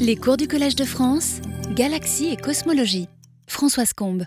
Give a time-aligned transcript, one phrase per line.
[0.00, 1.42] Les cours du Collège de France,
[1.74, 3.10] Galaxie et Cosmologie.
[3.46, 4.24] Françoise Combe.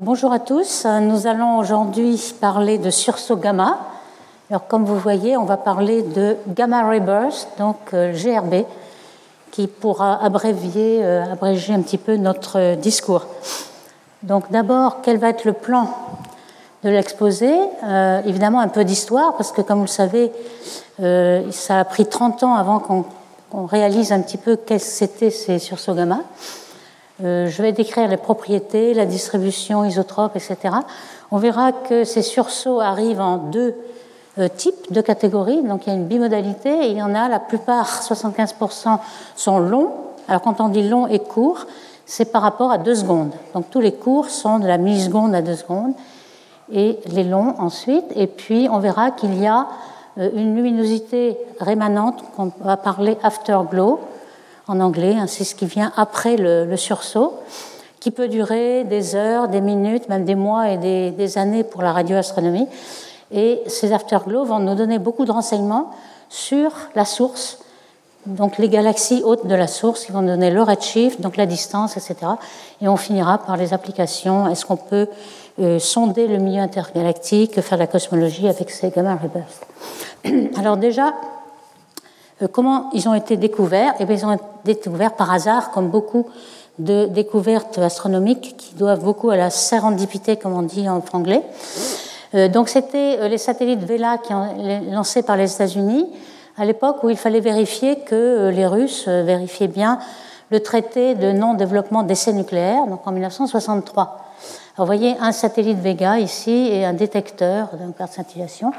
[0.00, 0.84] Bonjour à tous.
[0.84, 3.78] Nous allons aujourd'hui parler de sursaut gamma.
[4.50, 8.66] Alors, comme vous voyez, on va parler de gamma ray burst, donc euh, GRB,
[9.52, 13.26] qui pourra euh, abréger un petit peu notre discours.
[14.24, 15.88] Donc, d'abord, quel va être le plan
[16.82, 17.54] de l'exposé?
[17.84, 20.32] Euh, Évidemment, un peu d'histoire, parce que comme vous le savez,
[21.52, 23.04] ça a pris 30 ans avant qu'on
[23.52, 26.20] on réalise un petit peu qu'est-ce que c'était ces sursauts gamma.
[27.22, 30.74] Euh, je vais décrire les propriétés, la distribution isotrope, etc.
[31.30, 33.74] On verra que ces sursauts arrivent en deux
[34.38, 35.62] euh, types, deux catégories.
[35.62, 38.98] Donc il y a une bimodalité et il y en a, la plupart, 75%
[39.36, 39.92] sont longs.
[40.28, 41.66] Alors quand on dit long et court,
[42.06, 43.32] c'est par rapport à deux secondes.
[43.54, 45.92] Donc tous les courts sont de la milliseconde à deux secondes
[46.72, 48.06] et les longs ensuite.
[48.16, 49.66] Et puis on verra qu'il y a
[50.16, 54.00] une luminosité rémanente qu'on va parler afterglow
[54.68, 57.34] en anglais, hein, c'est ce qui vient après le, sursaut,
[58.00, 61.92] qui peut durer des heures, des minutes, même des mois et des, années pour la
[61.92, 62.68] radioastronomie.
[63.32, 65.90] Et ces afterglows vont nous donner beaucoup de renseignements
[66.28, 67.58] sur la source,
[68.26, 71.96] donc les galaxies hautes de la source, qui vont donner le redshift, donc la distance,
[71.96, 72.32] etc.
[72.80, 74.46] Et on finira par les applications.
[74.48, 75.08] Est-ce qu'on peut
[75.60, 81.12] euh, sonder le milieu intergalactique, faire de la cosmologie avec ces gamma ray Alors déjà,
[82.40, 83.92] euh, comment ils ont été découverts?
[84.00, 86.26] Eh bien, ils ont été découverts par hasard, comme beaucoup
[86.78, 91.42] de découvertes astronomiques qui doivent beaucoup à la sérendipité, comme on dit en anglais.
[92.34, 94.56] Euh, donc, c'était les satellites Vela qui ont
[94.90, 96.08] lancés par les États-Unis
[96.56, 99.98] à l'époque où il fallait vérifier que les Russes vérifiaient bien
[100.52, 104.22] le traité de non-développement d'essais nucléaires, donc en 1963
[104.78, 108.72] vous voyez un satellite Vega ici et un détecteur d'un de scintillation.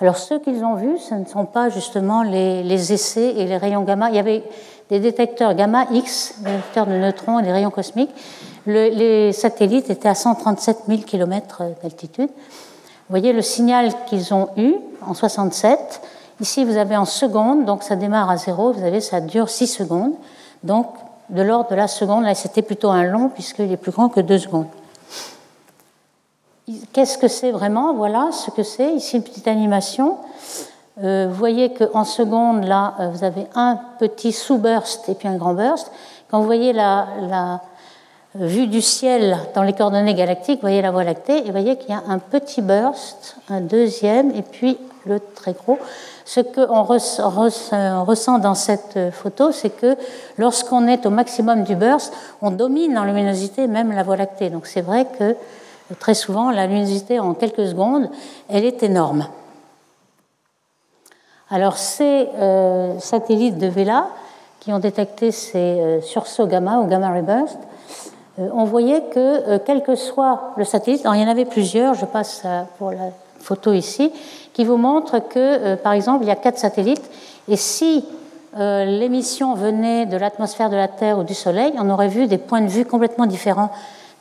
[0.00, 3.82] Alors ceux qu'ils ont vus, ce ne sont pas justement les, essais et les rayons
[3.82, 4.08] gamma.
[4.08, 4.42] Il y avait
[4.88, 8.10] des détecteurs gamma X, des détecteurs de neutrons et des rayons cosmiques.
[8.66, 12.30] les satellites étaient à 137 000 km d'altitude.
[12.30, 14.74] Vous voyez le signal qu'ils ont eu
[15.06, 16.00] en 67.
[16.40, 19.66] Ici, vous avez en secondes, donc ça démarre à zéro, vous avez, ça dure 6
[19.66, 20.14] secondes.
[20.64, 20.86] Donc,
[21.30, 24.20] de l'ordre de la seconde, là, c'était plutôt un long, puisqu'il est plus grand que
[24.20, 24.66] 2 secondes.
[26.92, 27.94] Qu'est-ce que c'est vraiment?
[27.94, 28.94] Voilà ce que c'est.
[28.94, 30.16] Ici, une petite animation.
[31.02, 35.36] Euh, vous voyez qu'en seconde, là, euh, vous avez un petit sous-burst et puis un
[35.36, 35.90] grand burst.
[36.30, 37.60] Quand vous voyez la,
[38.34, 41.76] vue du ciel dans les coordonnées galactiques, vous voyez la Voie lactée, et vous voyez
[41.76, 45.78] qu'il y a un petit burst, un deuxième, et puis le très gros.
[46.24, 49.96] Ce qu'on ressent dans cette photo, c'est que
[50.38, 54.48] lorsqu'on est au maximum du burst, on domine en luminosité même la Voie lactée.
[54.48, 55.36] Donc c'est vrai que
[55.98, 58.08] très souvent, la luminosité en quelques secondes,
[58.48, 59.26] elle est énorme.
[61.50, 64.08] Alors ces euh, satellites de Vela
[64.60, 67.58] qui ont détecté ces euh, sursauts gamma ou gamma ray burst,
[68.38, 72.06] euh, on voyait que quel que soit le satellite, il y en avait plusieurs, je
[72.06, 72.44] passe
[72.78, 74.10] pour la photo ici,
[74.54, 77.10] qui vous montre que, par exemple, il y a quatre satellites,
[77.48, 78.04] et si
[78.56, 82.60] l'émission venait de l'atmosphère de la Terre ou du Soleil, on aurait vu des points
[82.62, 83.70] de vue complètement différents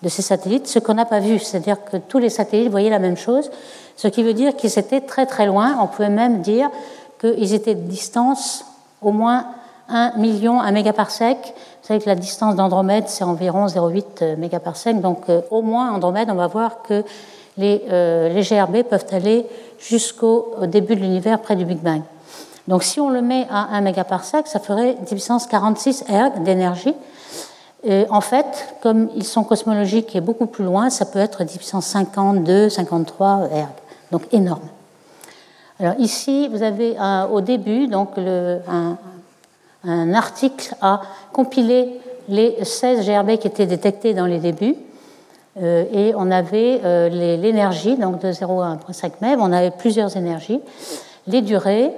[0.03, 2.99] de ces satellites, ce qu'on n'a pas vu, c'est-à-dire que tous les satellites voyaient la
[2.99, 3.49] même chose,
[3.95, 5.77] ce qui veut dire qu'ils étaient très très loin.
[5.81, 6.69] On pouvait même dire
[7.19, 8.65] qu'ils étaient de distance
[9.01, 9.45] au moins
[9.87, 11.37] 1 million, 1 mégaparsec.
[11.41, 14.99] Vous savez que la distance d'Andromède, c'est environ 0,8 mégaparsec.
[14.99, 17.03] Donc euh, au moins, Andromède, on va voir que
[17.57, 19.45] les, euh, GRB peuvent aller
[19.79, 22.01] jusqu'au début de l'univers, près du Big Bang.
[22.67, 26.95] Donc si on le met à 1 mégaparsec, ça ferait 10 puissance 46 erg d'énergie
[28.09, 31.85] en fait, comme ils sont cosmologiques et beaucoup plus loin, ça peut être 10 puissance
[31.87, 33.67] 52, 53 erg,
[34.11, 34.67] donc énorme.
[35.79, 36.95] Alors ici, vous avez
[37.31, 41.01] au début donc un, article à
[41.33, 41.99] compiler
[42.29, 44.75] les 16 GRB qui étaient détectés dans les débuts.
[45.61, 50.17] Euh, et on avait euh, l'énergie, donc de 0 à 1,5 MeV, on avait plusieurs
[50.17, 50.59] énergies,
[51.27, 51.91] les durées,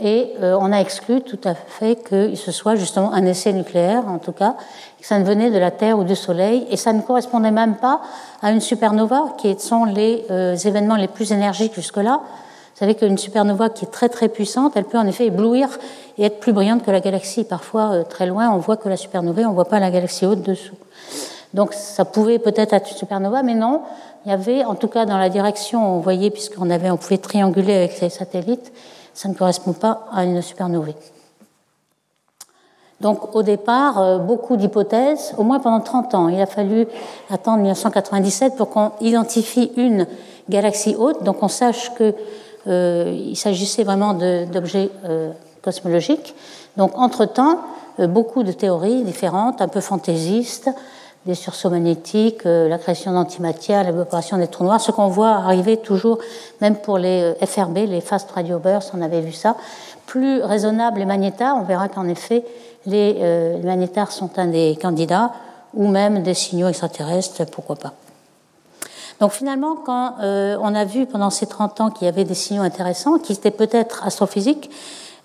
[0.00, 4.04] et euh, on a exclu tout à fait que ce soit justement un essai nucléaire,
[4.06, 4.54] en tout cas,
[5.00, 7.76] que ça ne venait de la Terre ou du Soleil, et ça ne correspondait même
[7.76, 8.00] pas
[8.40, 10.24] à une supernova, qui sont les
[10.64, 12.20] événements les plus énergiques jusque-là.
[12.22, 15.70] Vous savez qu'une supernova qui est très très puissante, elle peut en effet éblouir
[16.18, 17.44] et être plus brillante que la galaxie.
[17.44, 20.42] Parfois, très loin, on voit que la supernova, on ne voit pas la galaxie haute
[20.42, 20.74] dessous.
[21.54, 23.82] Donc ça pouvait peut-être être une supernova, mais non.
[24.24, 27.18] Il y avait, en tout cas dans la direction, on voyait, puisqu'on avait, on pouvait
[27.18, 28.72] trianguler avec ces satellites,
[29.14, 30.94] ça ne correspond pas à une supernovae.
[33.00, 36.28] Donc au départ, euh, beaucoup d'hypothèses, au moins pendant 30 ans.
[36.28, 36.86] Il a fallu
[37.30, 40.06] attendre 1997 pour qu'on identifie une
[40.48, 42.14] galaxie haute, donc on sache qu'il
[42.68, 45.32] euh, s'agissait vraiment d'objets euh,
[45.62, 46.34] cosmologique.
[46.76, 47.60] Donc, entre-temps,
[47.98, 50.70] beaucoup de théories différentes, un peu fantaisistes,
[51.26, 56.18] des sursauts magnétiques, la création d'antimatière, l'évaporation des trous noirs, ce qu'on voit arriver toujours,
[56.60, 59.56] même pour les FRB, les Fast Radio Bursts, on avait vu ça.
[60.06, 62.44] Plus raisonnable les magnétars, on verra qu'en effet,
[62.86, 65.32] les, les magnétars sont un des candidats,
[65.74, 67.92] ou même des signaux extraterrestres, pourquoi pas.
[69.20, 72.34] Donc finalement, quand euh, on a vu pendant ces 30 ans qu'il y avait des
[72.34, 74.70] signaux intéressants, qui étaient peut-être astrophysiques,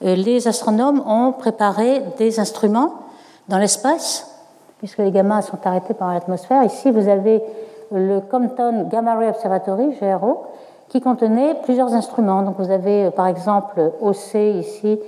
[0.03, 2.94] euh, les astronomes ont préparé des instruments
[3.50, 4.27] dans l'espace,
[4.81, 6.63] puisque les gammas sont arrêtés par l'atmosphère.
[6.63, 7.42] Ici, vous avez
[7.92, 10.44] le Compton Gamma Ray Observatory, GRO,
[10.89, 12.42] qui contenait plusieurs instruments.
[12.42, 15.00] Donc vous avez euh, par exemple OC ici,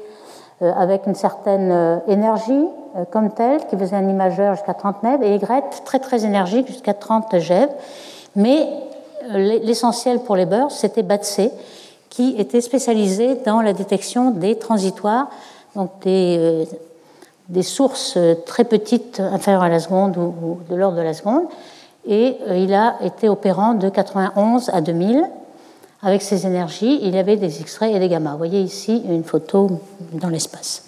[0.62, 2.66] avec une certaine énergie,
[3.12, 6.94] comme tel, qui faisait un imageur jusqu'à 30 mètres, et Y très très énergique jusqu'à
[6.94, 7.68] 30 GeV.
[8.36, 8.68] Mais
[9.32, 11.52] euh, l'essentiel pour les beurs, c'était BATC,
[12.10, 15.30] qui était spécialisé dans la détection des transitoires,
[15.76, 16.66] donc des, euh,
[17.54, 21.44] des sources très petites, inférieures à la seconde ou, de l'ordre de la seconde.
[22.06, 25.24] Et euh, il a été opérant de 91 à 2000.
[26.02, 28.32] Avec ces énergies, il avait des X-rays et des gamma.
[28.32, 29.80] Vous voyez ici une photo
[30.12, 30.84] dans l'espace.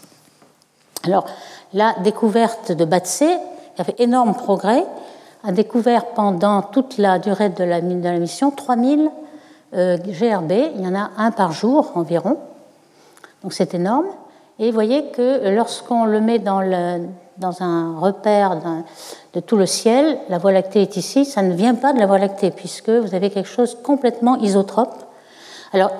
[1.04, 1.26] Alors,
[1.74, 3.24] la découverte de BATC
[3.78, 4.84] a fait énorme progrès
[5.46, 9.10] a découvert pendant toute la durée de la, mission 3000
[9.74, 10.52] euh, GRB.
[10.76, 12.38] Il y en a un par jour environ.
[13.44, 14.06] Donc c'est énorme.
[14.60, 16.62] Et vous voyez que lorsqu'on le met dans,
[17.62, 18.58] un repère
[19.34, 22.06] de tout le ciel, la Voie lactée est ici, ça ne vient pas de la
[22.06, 25.04] Voie lactée, puisque vous avez quelque chose complètement isotrope.
[25.74, 25.92] Alors,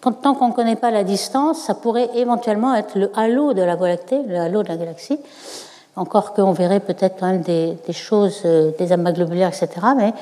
[0.00, 3.74] tant qu'on ne connaît pas la distance, ça pourrait éventuellement être le halo de la
[3.74, 5.18] Voie lactée, le halo de la galaxie
[5.98, 10.14] encore qu'on verrait peut-être quand même des, choses, euh, des amas globulaires, etc., mais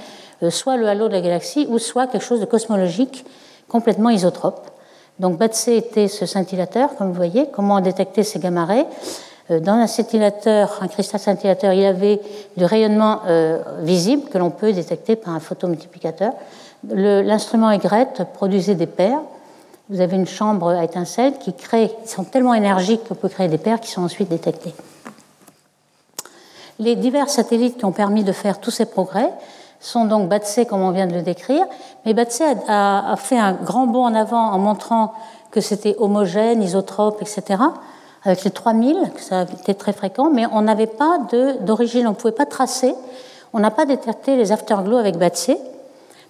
[0.42, 3.24] euh, soit le halo de la galaxie ou soit quelque chose de cosmologique
[3.68, 4.70] complètement isotrope.
[5.18, 7.48] Donc BATC était ce scintillateur, comme vous voyez.
[7.52, 8.86] Comment détecter ces gamma rays
[9.50, 12.20] euh, Dans un scintillateur, un cristal scintillateur, il y avait
[12.56, 13.20] du rayonnement
[13.80, 16.32] visible que l'on peut détecter par un photomultiplicateur.
[16.88, 19.20] L'instrument aigrette produisait des paires.
[19.88, 23.48] Vous avez une chambre à étincelles qui crée, qui sont tellement énergiques qu'on peut créer
[23.48, 24.74] des paires qui sont ensuite détectées
[26.78, 29.30] les divers satellites qui ont permis de faire tous ces progrès
[29.86, 31.64] sont donc BATSE, comme on vient de le décrire,
[32.04, 35.14] mais BATSE a, fait un grand bond en avant en montrant
[35.50, 37.62] que c'était homogène, isotrope, etc.
[38.24, 41.18] Avec les 3000, que ça été très fréquent, mais on n'avait pas
[41.60, 42.94] d'origine, on ne pouvait pas tracer,
[43.52, 45.52] on n'a pas détecté les afterglows avec BATSE.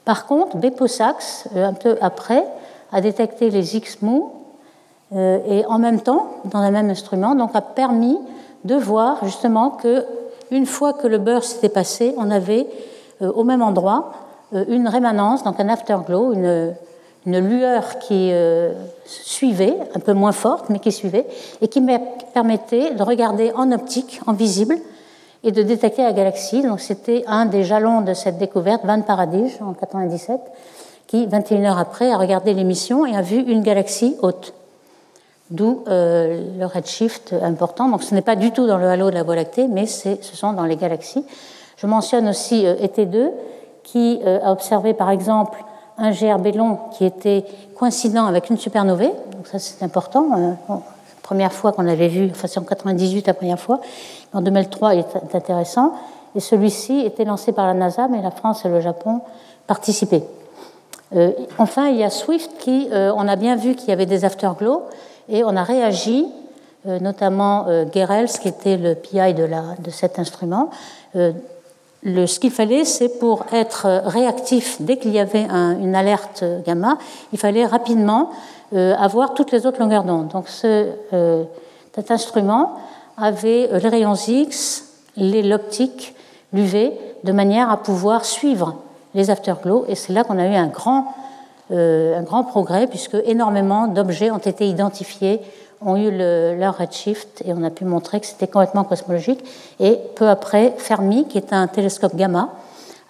[0.05, 2.45] Par contre, Beposax, euh, un peu après,
[2.93, 4.33] a détecté les X-MOO
[5.15, 8.19] euh, et en même temps, dans le même instrument, donc a permis
[8.65, 10.05] de voir justement que
[10.51, 12.67] une fois que le beurre s'était passé, on avait
[13.21, 14.13] au même endroit
[14.55, 16.75] euh, une rémanence, donc un afterglow, une,
[17.27, 18.73] lueur qui euh,
[19.05, 21.27] suivait, un peu moins forte, mais qui suivait,
[21.61, 21.83] et qui
[22.33, 24.77] permettait de regarder en optique, en visible,
[25.43, 26.63] et de détecter la galaxie.
[26.63, 30.41] Donc c'était un des jalons de cette découverte, Van Paradis, en 97,
[31.09, 34.55] qui, 21 heures après, a regardé l'émission et a vu une galaxie haute
[35.51, 37.89] d'où euh, le redshift important.
[37.89, 40.17] Donc ce n'est pas du tout dans le halo de la Voie lactée, mais ce
[40.23, 41.25] sont dans les galaxies.
[41.77, 43.31] Je mentionne aussi euh, ET2,
[43.83, 45.63] qui euh, a observé par exemple
[45.99, 47.45] un GRB long qui était
[47.77, 49.13] coïncident avec une supernovae.
[49.33, 50.59] Donc ça c'est important.
[50.69, 50.79] la
[51.23, 53.81] première fois qu'on avait vu, enfin c'est en 98 la première fois.
[54.33, 55.93] En 2003 il est intéressant.
[56.35, 59.23] Et celui-ci était lancé par la NASA, mais la France et le Japon
[59.67, 60.25] participaient.
[61.57, 64.83] enfin, il y a Swift qui, on a bien vu qu'il y avait des afterglows,
[65.29, 66.27] et on a réagi,
[66.87, 70.71] euh, notamment euh, Gerels, qui était le PI de cet instrument.
[72.07, 75.47] Euh, le, ce qu'il fallait, c'est pour être réactif dès qu'il y avait
[75.81, 76.99] une alerte gamma,
[77.33, 78.31] il fallait rapidement
[78.73, 80.29] avoir toutes les autres longueurs d'onde.
[80.29, 80.89] Donc ce,
[81.95, 82.73] cet instrument
[83.17, 86.15] avait les rayons X, l'optique,
[86.53, 88.75] l'UV, de manière à pouvoir suivre
[89.15, 89.85] les afterglows.
[89.89, 91.15] Et c'est là qu'on a eu un grand
[91.73, 95.41] euh, un grand progrès puisque énormément d'objets ont été identifiés,
[95.81, 99.45] ont eu leur redshift et on a pu montrer que c'était complètement cosmologique.
[99.81, 102.51] Et peu après, Fermi, qui est un télescope gamma,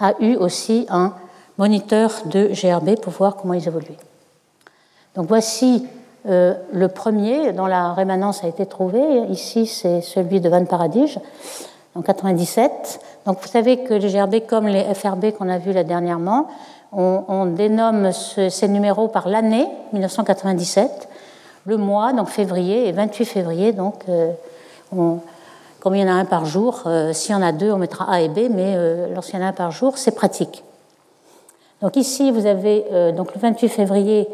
[0.01, 1.13] a eu aussi un
[1.59, 3.99] moniteur de GRB pour voir comment ils évoluaient.
[5.15, 5.87] Donc voici
[6.29, 9.21] euh, le premier dont la rémanence a été trouvée.
[9.31, 11.17] Ici, c'est celui de Van Paradis
[11.95, 13.01] en 97.
[13.27, 16.49] Donc vous savez que les GRB, comme les FRB qu'on a vus là dernièrement,
[16.93, 21.09] on, dénomme ces numéros par l'année, 1997,
[21.67, 24.31] le mois, donc février, et 28 février, donc euh,
[25.81, 27.79] comme il y en a un par jour, euh, s'il y en a deux, on
[27.79, 30.63] mettra A et B, mais euh, lorsqu'il y en a un par jour, c'est pratique.
[31.83, 34.27] Donc ici, vous avez donc le 28 février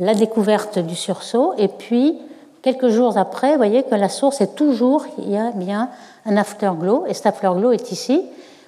[0.00, 2.18] la découverte du sursaut, et puis
[2.62, 5.90] quelques jours après, vous voyez que la source est toujours, il y a bien
[6.24, 8.24] un afterglow, et cet afterglow est ici.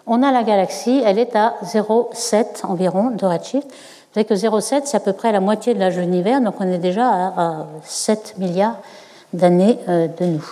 [0.07, 3.71] On a la galaxie, elle est à 0,7 environ de redshift.
[4.11, 6.57] Vous savez que 0,7, c'est à peu près la moitié de l'âge de l'univers, donc
[6.59, 8.75] on est déjà à, 7 milliards
[9.33, 10.45] d'années euh, de nous.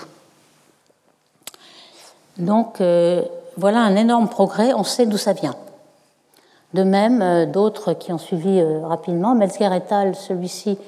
[2.36, 3.20] Donc euh,
[3.56, 5.56] voilà un énorme progrès, on sait d'où ça vient.
[6.72, 10.78] De même, euh, d'autres qui ont suivi rapidement, Metzger et al., celui-ci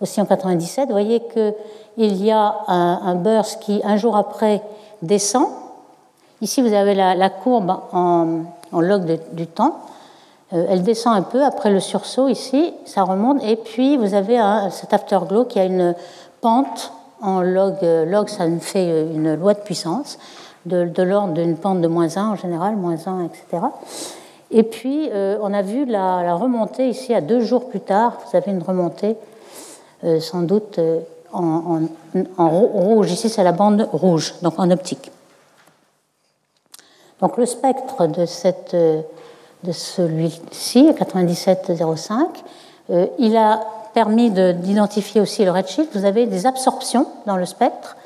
[0.00, 4.62] aussi en 97, vous voyez qu'il y a un, burst qui, un jour après,
[5.02, 5.48] descend.
[6.42, 9.80] Ici, vous avez la, courbe en, log du temps.
[10.52, 14.38] Euh, elle descend un peu après le sursaut ici, ça remonte, et puis vous avez
[14.70, 15.94] cet afterglow qui a une
[16.40, 16.92] pente
[17.22, 17.76] en log.
[17.82, 20.18] Euh, log, ça nous fait euh, une loi de puissance,
[20.66, 23.64] de, l'ordre d'une pente de moins 1 en général, moins 1, etc.
[24.50, 28.18] Et puis, on a vu la, remontée ici à deux jours plus tard.
[28.26, 29.16] Vous avez une remontée,
[30.18, 30.80] sans doute,
[31.32, 31.78] en
[32.36, 33.12] rouge.
[33.12, 35.12] Ici, c'est la bande rouge, donc en optique.
[37.20, 38.74] Donc, le spectre de cette
[39.64, 42.26] de celui-ci, 97,05.
[42.90, 43.60] Euh, il a
[43.92, 45.96] permis d'identifier aussi le redshift.
[45.96, 47.96] Vous avez des absorptions dans le spectre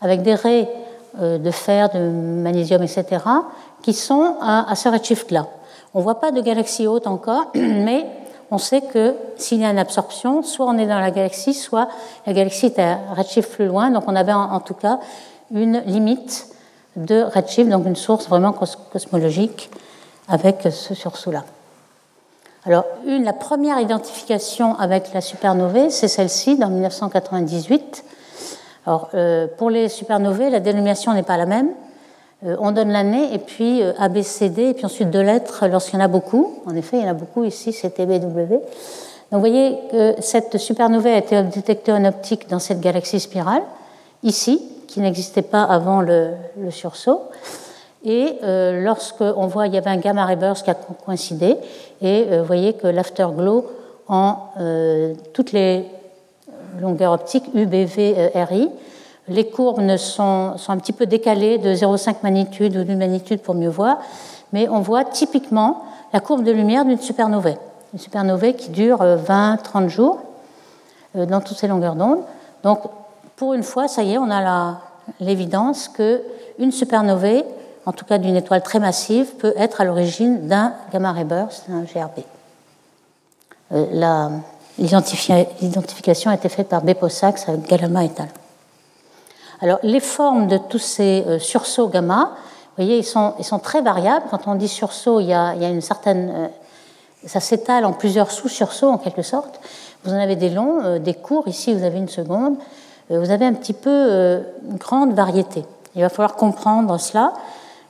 [0.00, 0.68] avec des raies
[1.20, 3.06] euh, de fer, de magnésium, etc.,
[3.82, 5.46] qui sont à, ce redshift-là.
[5.94, 8.06] On ne voit pas de galaxie haute encore, mais
[8.50, 11.88] on sait que s'il y a une absorption, soit on est dans la galaxie, soit
[12.26, 13.90] la galaxie est à redshift plus loin.
[13.90, 14.98] Donc on avait en, tout cas
[15.52, 16.46] une limite
[16.96, 19.70] de redshift, donc une source vraiment cosmologique
[20.28, 21.44] avec ce sursaut-là.
[22.66, 28.04] Alors, la première identification avec la supernovae, c'est celle-ci, dans 1998.
[28.86, 31.70] Alors, euh, pour les supernovae, la dénomination n'est pas la même.
[32.44, 35.22] Euh, on donne l'année et puis euh, A, B, C, D, et puis ensuite deux
[35.22, 36.60] lettres lorsqu'il y en a beaucoup.
[36.66, 38.08] En effet, il y en a beaucoup ici, c'est BW.
[38.10, 38.60] Donc,
[39.30, 43.62] vous voyez que cette supernovae a été détectée en optique dans cette galaxie spirale,
[44.24, 46.32] ici, qui n'existait pas avant le
[46.70, 47.22] sursaut.
[48.08, 51.56] Et euh, lorsqu'on voit, il y avait un gamma ray burst qui a coïncidé,
[52.00, 53.66] et euh, vous voyez que l'afterglow
[54.06, 55.84] en euh, toutes les
[56.80, 58.70] longueurs optiques U, B, V, RI,
[59.26, 63.68] les courbes sont un petit peu décalées de 0,5 magnitude ou d'une magnitude pour mieux
[63.68, 63.98] voir,
[64.52, 65.82] mais on voit typiquement
[66.12, 67.56] la courbe de lumière d'une supernovae,
[67.92, 70.20] une supernovae qui dure 20-30 jours
[71.16, 72.20] dans toutes ces longueurs d'onde.
[72.62, 72.82] Donc,
[73.34, 74.78] pour une fois, ça y est, on a
[75.18, 77.42] l'évidence qu'une supernovae
[77.86, 81.66] en tout cas d'une étoile très massive, peut être à l'origine d'un gamma ray burst,
[81.70, 82.24] un GRB.
[83.72, 84.28] Euh,
[84.78, 88.28] l'identification a été faite par Beppo Sachs avec Galama et al.
[89.62, 92.32] Alors, les formes de tous ces euh, sursauts gamma,
[92.76, 94.26] vous voyez, ils sont, très variables.
[94.30, 96.30] Quand on dit sursaut, il y a, il y a une certaine.
[96.34, 96.48] Euh,
[97.24, 99.60] ça s'étale en plusieurs sous-sursauts, en quelque sorte.
[100.04, 101.48] Vous en avez des longs, des courts.
[101.48, 102.56] Ici, vous avez une seconde.
[103.10, 105.64] vous avez un petit peu une grande variété.
[105.96, 107.32] Il va falloir comprendre cela.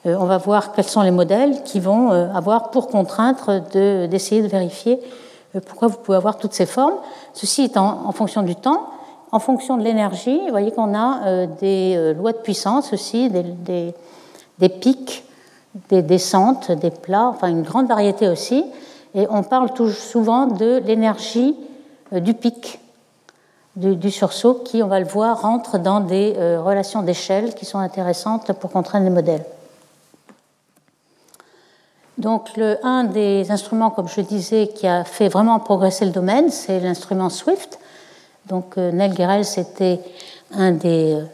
[0.07, 4.43] Euh, on va voir quels sont les modèles qui vont euh, avoir pour contrainte d'essayer
[4.43, 5.01] de, vérifier
[5.55, 6.95] euh, pourquoi vous pouvez avoir toutes ces formes.
[7.35, 8.89] Ceci est en, fonction du temps,
[9.33, 10.39] en fonction de l'énergie.
[10.39, 13.93] Vous voyez qu'on a des lois de puissance aussi, des,
[14.59, 15.25] des, pics,
[15.91, 18.65] des descentes, des plats, enfin une grande variété aussi.
[19.15, 21.57] Et on parle souvent de l'énergie
[22.13, 22.81] du pic,
[23.75, 26.35] du, sursaut, qui, on va le voir, rentre dans des
[26.65, 29.45] relations d'échelle qui sont intéressantes pour contraindre les modèles.
[32.19, 32.49] Donc,
[32.83, 37.29] un des instruments, comme je disais, qui a fait vraiment progresser le domaine, c'est l'instrument
[37.29, 37.79] SWIFT.
[38.47, 40.01] Donc, euh, Gerel, c'était
[40.55, 41.25] un des euh,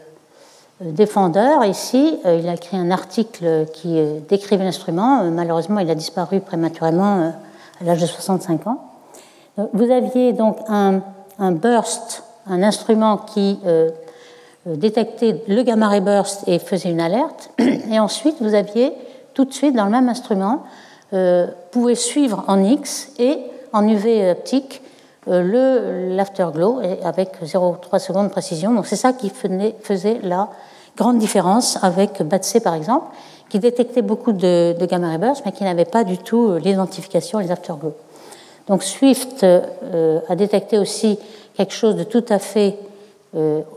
[0.81, 2.19] défendeurs ici.
[2.25, 3.97] Euh, il a écrit un article qui
[4.27, 5.23] décrivait l'instrument.
[5.25, 7.33] Malheureusement, il a disparu prématurément
[7.79, 8.83] à l'âge de 65 ans.
[9.71, 11.01] Vous aviez donc un,
[11.37, 13.59] un burst, un instrument qui
[14.65, 17.51] détectait le gamma ray burst et faisait une alerte.
[17.91, 18.93] Et ensuite, vous aviez
[19.33, 20.63] tout de suite dans le même instrument,
[21.13, 23.37] euh, pouvait suivre en X et
[23.71, 24.81] en UV optique
[25.27, 28.73] euh, l'afterglow avec 0,3 secondes de précision.
[28.73, 30.49] Donc c'est ça qui faisait la
[30.97, 33.05] grande différence avec BATC par exemple,
[33.49, 37.39] qui détectait beaucoup de, gamma ray bursts, mais qui n'avait pas du tout euh, l'identification
[37.39, 37.95] des afterglows.
[38.67, 41.19] Donc Swift a détecté aussi
[41.57, 42.77] quelque chose de tout à fait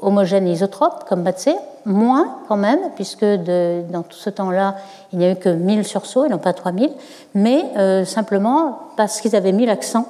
[0.02, 4.76] homogène et isotrope, comme BATC, moins quand même, puisque dans tout ce temps-là,
[5.12, 6.90] il n'y a eu que 1000 sursauts et non pas 3000,
[7.34, 10.06] mais euh, simplement parce qu'ils avaient mis l'accent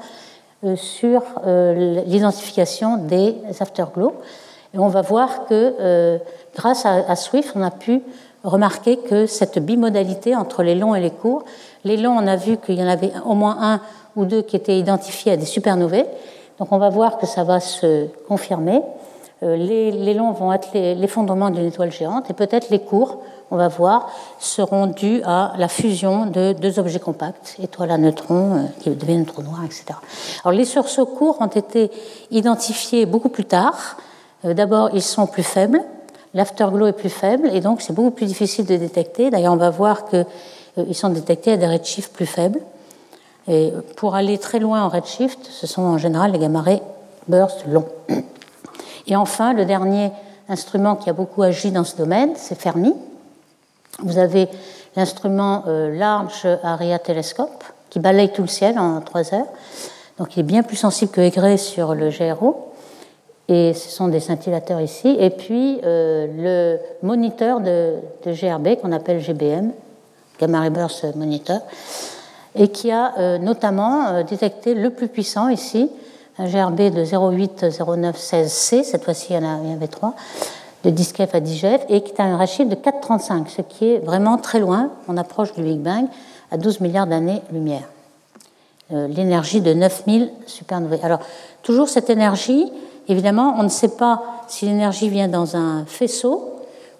[0.64, 4.14] euh, sur euh, l'identification des afterglows.
[4.74, 6.18] Et on va voir que
[6.54, 8.02] grâce à, Swift, on a pu
[8.44, 11.44] remarquer que cette bimodalité entre les longs et les courts,
[11.84, 13.80] les longs, on a vu qu'il y en avait au moins un
[14.16, 16.04] ou deux qui étaient identifiés à des supernovae,
[16.58, 18.82] donc on va voir que ça va se confirmer.
[19.42, 23.18] Les, les, longs vont être l'effondrement d'une étoile géante et peut-être les courts,
[23.50, 28.70] on va voir, seront dus à la fusion de deux objets compacts, étoiles à neutrons
[28.80, 29.84] qui deviennent trous noirs, etc.
[30.44, 31.90] Alors les sursauts courts ont été
[32.30, 33.98] identifiés beaucoup plus tard.
[34.42, 35.82] D'abord, ils sont plus faibles,
[36.36, 39.30] l'afterglow est plus faible et donc c'est beaucoup plus difficile de détecter.
[39.30, 42.60] D'ailleurs, on va voir qu'ils sont détectés à des redshifts plus faibles.
[43.48, 46.82] Et pour aller très loin en redshift, ce sont en général les gamma-rays
[47.28, 47.86] burst longs.
[49.06, 50.10] Et enfin, le dernier
[50.48, 52.94] instrument qui a beaucoup agi dans ce domaine, c'est Fermi.
[54.00, 54.48] Vous avez
[54.96, 59.46] l'instrument euh, Large Area Telescope qui balaye tout le ciel en trois heures.
[60.18, 62.72] Donc il est bien plus sensible que Aigré sur le GRO.
[63.48, 65.16] Et ce sont des scintillateurs ici.
[65.20, 67.94] Et puis euh, le moniteur de,
[68.26, 69.70] GRB qu'on appelle GBM,
[70.40, 71.60] Gamma Ray Burst Monitor,
[72.56, 75.90] et qui a euh, notamment détecté le plus puissant ici,
[76.38, 80.14] un GRB de 080916C, cette fois-ci il y en avait trois,
[80.84, 83.86] de 10 keV à 10 GeV, et qui a un rachis de 4,35, ce qui
[83.86, 86.06] est vraiment très loin, on approche du Big Bang,
[86.50, 87.88] à 12 milliards d'années-lumière.
[88.92, 91.00] Euh, l'énergie de 9000 supernovae.
[91.02, 91.20] Alors,
[91.62, 92.70] toujours cette énergie,
[93.08, 96.52] évidemment, on ne sait pas si l'énergie vient dans un faisceau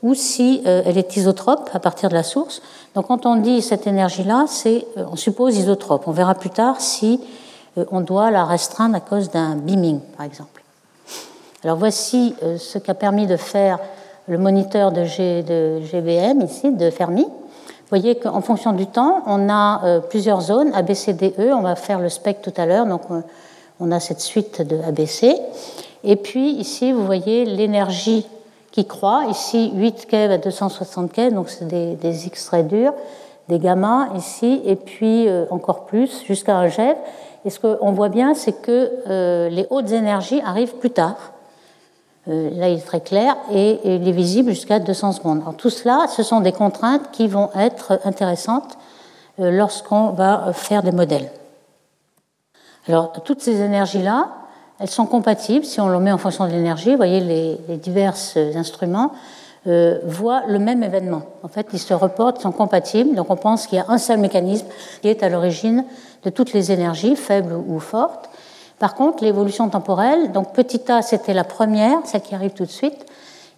[0.03, 2.61] ou si elle est isotrope à partir de la source.
[2.97, 6.09] Donc quand on dit cette énergie-là, c'est, euh, on suppose isotrope.
[6.09, 7.46] On verra plus tard si euh,
[7.91, 10.63] on doit la restreindre à cause d'un beaming, par exemple.
[11.65, 13.79] Alors voici euh, ce qu'a permis de faire
[14.29, 17.25] le moniteur de, GBM ici, de Fermi.
[17.25, 21.53] Vous voyez qu'en fonction du temps, on a plusieurs zones, A, B, C, D, E.
[21.55, 23.03] On va faire le spectre tout à l'heure, donc
[23.79, 25.37] on a cette suite de ABC.
[26.03, 28.27] Et puis ici, vous voyez l'énergie
[28.71, 29.25] qui croît.
[29.31, 32.93] Ici, 8 keV à 260 keV, donc c'est des, des, X très durs,
[33.49, 36.95] des gamma ici, et puis euh, encore plus jusqu'à un GeV.
[37.47, 41.17] Et ce qu'on voit bien, c'est que euh, les hautes énergies arrivent plus tard.
[42.27, 45.43] Euh, là, il est très clair, et, il est visible jusqu'à 200 secondes.
[45.43, 48.77] Alors, tout cela, ce sont des contraintes qui vont être intéressantes
[49.39, 51.31] lorsqu'on va faire des modèles.
[52.89, 54.29] Alors, toutes ces énergies-là,
[54.81, 56.91] elles sont compatibles si on le met en fonction de l'énergie.
[56.91, 58.17] Vous voyez, les, les divers
[58.57, 59.13] instruments
[59.67, 61.23] euh, voient le même événement.
[61.43, 63.15] En fait, ils se reportent, sont compatibles.
[63.15, 64.67] Donc on pense qu'il y a un seul mécanisme
[65.03, 65.85] qui est à l'origine
[66.25, 68.29] de toutes les énergies, faibles ou fortes.
[68.79, 72.71] Par contre, l'évolution temporelle, donc petit a, c'était la première, celle qui arrive tout de
[72.71, 73.07] suite.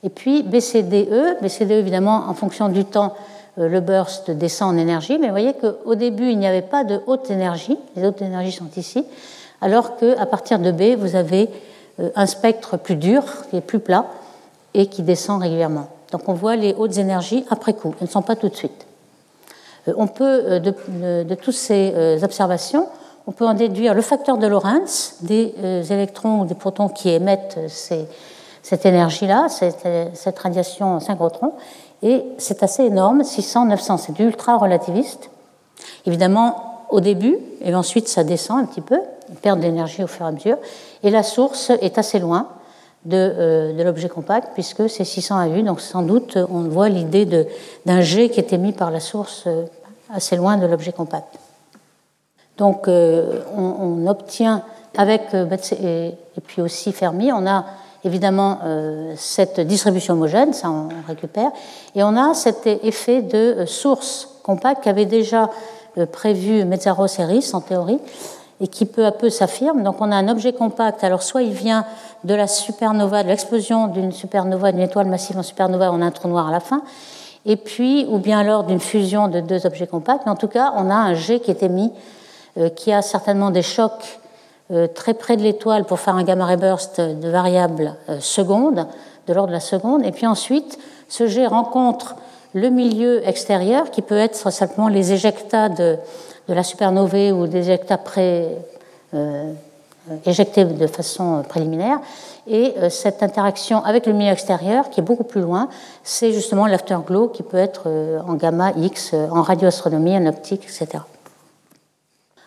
[0.04, 3.14] Et puis BCDE, BCDE évidemment, en fonction du temps,
[3.58, 5.18] euh, le burst descend en énergie.
[5.18, 7.76] Mais vous voyez qu'au début, il n'y avait pas de haute énergie.
[7.96, 9.04] Les hautes énergies sont ici
[9.60, 11.48] alors qu'à partir de B, vous avez
[12.00, 14.06] euh, un spectre plus dur, qui est plus plat,
[14.74, 15.88] et qui descend régulièrement.
[16.12, 18.86] Donc on voit les hautes énergies après coup, elles ne sont pas tout de suite.
[19.88, 22.88] Euh, on peut, euh, de, de toutes ces observations,
[23.26, 25.52] on peut en déduire le facteur de Lorentz des
[25.90, 31.52] électrons ou des protons qui émettent cette énergie-là, cette, cette, radiation synchrotron,
[32.02, 35.28] et c'est assez énorme, 600, 900, c'est ultra relativiste.
[36.06, 38.98] Évidemment, au début, et ensuite ça descend un petit peu,
[39.42, 40.56] perte d'énergie au fur et à mesure.
[41.02, 42.48] Et la source est assez loin
[43.08, 47.26] de, euh, de l'objet compact, puisque c'est 600 AU, donc sans doute on voit l'idée
[47.86, 49.64] d'un jet qui est émis par la source euh,
[50.12, 51.38] assez loin de l'objet compact.
[52.58, 54.62] Donc euh, on, obtient
[54.96, 57.64] avec et, et, puis aussi Fermi, on a
[58.04, 58.58] évidemment
[59.16, 61.50] cette distribution homogène, ça on récupère,
[61.94, 65.50] et on a cet effet de source compacte qu'avait déjà
[66.12, 68.00] prévu Metzaros et en théorie,
[68.60, 69.82] et qui peu à peu s'affirme.
[69.82, 71.04] Donc on a un objet compact.
[71.04, 71.84] Alors soit il vient
[72.24, 76.10] de la supernova, de l'explosion d'une supernova, d'une étoile massive en supernova, on a un
[76.10, 76.82] trou noir à la fin,
[77.46, 80.22] et puis ou bien alors d'une fusion de deux objets compacts.
[80.26, 81.92] Mais en tout cas, on a un jet qui est émis,
[82.58, 84.18] euh, qui a certainement des chocs
[84.70, 88.86] euh, très près de l'étoile pour faire un gamma ray burst de variable euh, seconde,
[89.26, 90.04] de l'ordre de la seconde.
[90.04, 92.16] Et puis ensuite, ce jet rencontre
[92.54, 95.96] le milieu extérieur, qui peut être simplement les éjectats de
[96.48, 98.56] de la supernovae ou des éjectats pré,
[99.14, 99.52] euh,
[100.24, 102.00] éjectés de façon préliminaire.
[102.46, 105.68] Et euh, cette interaction avec le milieu extérieur, qui est beaucoup plus loin,
[106.02, 111.04] c'est justement l'afterglow qui peut être euh, en gamma X, en radioastronomie, en optique, etc.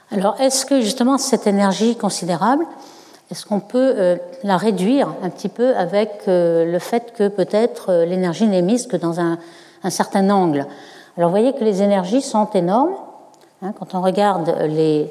[0.09, 2.65] Alors, est-ce que justement cette énergie considérable,
[3.29, 8.61] est-ce qu'on peut la réduire un petit peu avec le fait que peut-être l'énergie n'est
[8.61, 9.37] mise que dans un,
[9.85, 10.65] un certain angle?
[11.15, 12.93] Alors, vous voyez que les énergies sont énormes,
[13.62, 15.10] quand on regarde les,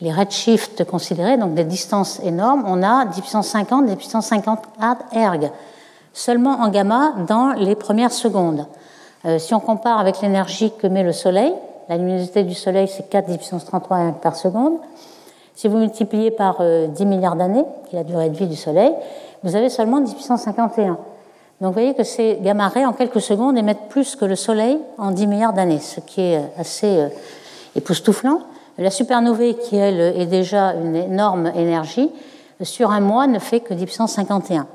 [0.00, 4.58] les redshifts considérés, donc des distances énormes, on a 10 puissance 50, 10 puissance 50
[5.12, 5.50] erg,
[6.12, 8.66] seulement en gamma dans les premières secondes.
[9.26, 11.52] Euh, si on compare avec l'énergie que met le Soleil,
[11.88, 14.78] la luminosité du Soleil c'est 4 10 puissance 33 erg par seconde.
[15.54, 18.56] Si vous multipliez par 10 euh, milliards d'années, qui est la durée de vie du
[18.56, 18.92] Soleil,
[19.42, 20.86] vous avez seulement 10 puissance 51.
[20.92, 20.98] Donc
[21.60, 25.10] vous voyez que ces gamma rays, en quelques secondes, émettent plus que le Soleil en
[25.10, 27.10] 10 milliards d'années, ce qui est assez
[27.76, 28.40] époustouflant.
[28.78, 32.10] La supernovae, qui elle est déjà une énorme énergie,
[32.62, 34.66] sur un mois ne fait que 10 puissance 51.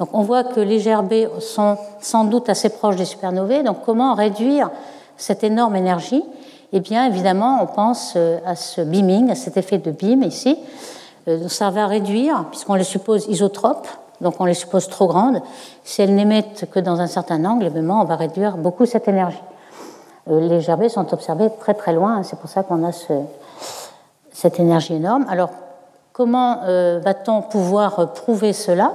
[0.00, 3.62] Donc on voit que les GRB sont sans doute assez proches des supernovae.
[3.62, 4.70] Donc comment réduire
[5.16, 6.22] cette énorme énergie?
[6.72, 10.58] Eh bien évidemment, on pense euh, à ce beaming, à cet effet de beam ici.
[11.28, 13.86] Euh, ça va réduire, puisqu'on les suppose isotropes,
[14.20, 15.40] donc on les suppose trop grandes.
[15.84, 19.40] Si elles n'émettent que dans un certain angle, évidemment, on va réduire beaucoup cette énergie.
[20.28, 22.92] Euh, les GRB sont observés très très loin, c'est pour ça qu'on a
[24.32, 25.26] cette énergie énorme.
[25.28, 25.50] Alors
[26.12, 26.60] comment
[27.02, 28.92] va-t-on pouvoir prouver cela?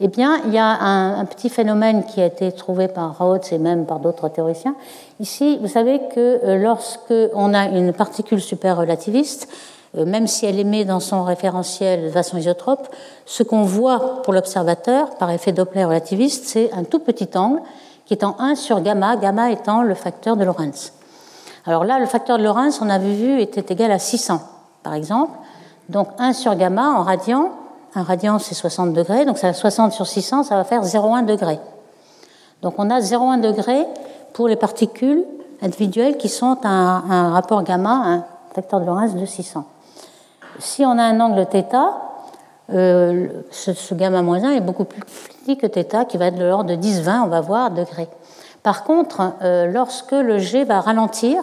[0.00, 3.58] Eh bien, il y a un, petit phénomène qui a été trouvé par Rhodes et
[3.58, 4.74] même par d'autres théoriciens.
[5.20, 9.48] Ici, vous savez que euh, lorsque on a une particule super-relativiste,
[9.96, 12.88] euh, même si elle émet dans son référentiel de façon isotrope,
[13.24, 17.60] ce qu'on voit pour l'observateur par effet Doppler relativiste, c'est un tout petit angle
[18.06, 20.92] qui est en 1 sur gamma, gamma étant le facteur de Lorentz.
[21.66, 24.40] Alors là, le facteur de Lorentz, on avait vu, était égal à 600,
[24.82, 25.32] par exemple.
[25.88, 27.50] Donc 1 sur gamma en radian,
[27.94, 31.58] un radian, c'est 60 degrés, donc ça 60 sur 600, ça va faire 0,1 degré.
[32.62, 33.86] Donc on a 0,1 degré
[34.32, 35.24] pour les particules
[35.62, 39.64] individuelles qui sont à un, rapport gamma, un facteur de Lorentz de 600.
[40.58, 41.64] Si on a un angle θ,
[42.72, 46.44] euh, ce, gamma moins 1 est beaucoup plus petit que θ, qui va être de
[46.44, 48.08] l'ordre de 10-20, on va voir, degrés.
[48.62, 51.42] Par contre, euh, lorsque le G va ralentir,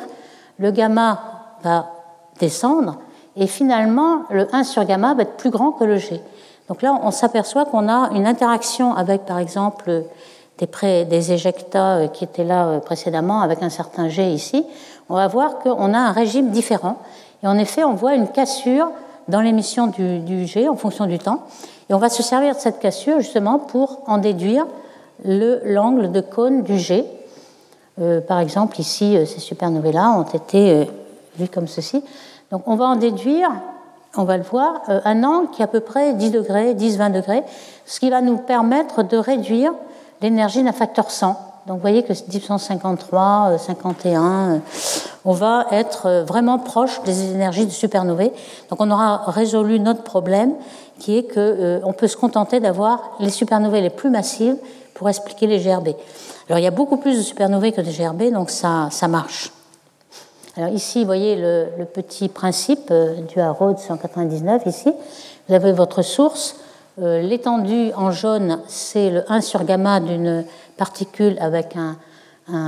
[0.57, 1.19] le gamma
[1.63, 1.91] va
[2.39, 2.97] descendre,
[3.35, 6.21] et finalement, le 1 sur gamma va être plus grand que le G.
[6.69, 10.03] Donc là, on s'aperçoit qu'on a une interaction avec, par exemple,
[10.57, 14.65] des, des éjectats euh, qui étaient là précédemment, avec un certain G ici.
[15.07, 16.97] On va voir qu'on a un régime différent.
[17.43, 18.89] Et en effet, on voit une cassure
[19.27, 21.43] dans l'émission du, G en fonction du temps.
[21.89, 24.65] Et on va se servir de cette cassure justement pour en déduire
[25.23, 27.05] l'angle de cône du G.
[27.99, 30.87] Euh, par exemple, ici, ces supernovae-là ont été
[31.37, 32.03] vues comme ceci.
[32.51, 33.49] Donc on va en déduire,
[34.17, 37.13] on va le voir, euh, un angle qui est à peu près 10 degrés, 10-20
[37.13, 37.43] degrés,
[37.85, 39.71] ce qui va nous permettre de réduire
[40.21, 41.27] l'énergie d'un facteur 100.
[41.67, 44.59] Donc vous voyez que 1053, 51, euh,
[45.25, 48.31] on va être euh, vraiment proche des énergies de supernovae.
[48.69, 50.53] Donc on aura résolu notre problème
[50.99, 54.55] qui est qu'on peut se contenter d'avoir les supernovae les plus massives
[54.93, 55.89] pour expliquer les GRB.
[56.47, 59.51] Alors il y a beaucoup plus de supernovae que de GRB, donc ça, ça marche.
[60.57, 64.63] Alors ici, vous voyez le, petit principe euh, du à Rhodes 199.
[64.65, 64.91] Ici,
[65.47, 66.57] vous avez votre source.
[67.01, 70.43] Euh, l'étendue en jaune, c'est le 1 sur gamma d'une
[70.75, 71.95] particule avec un,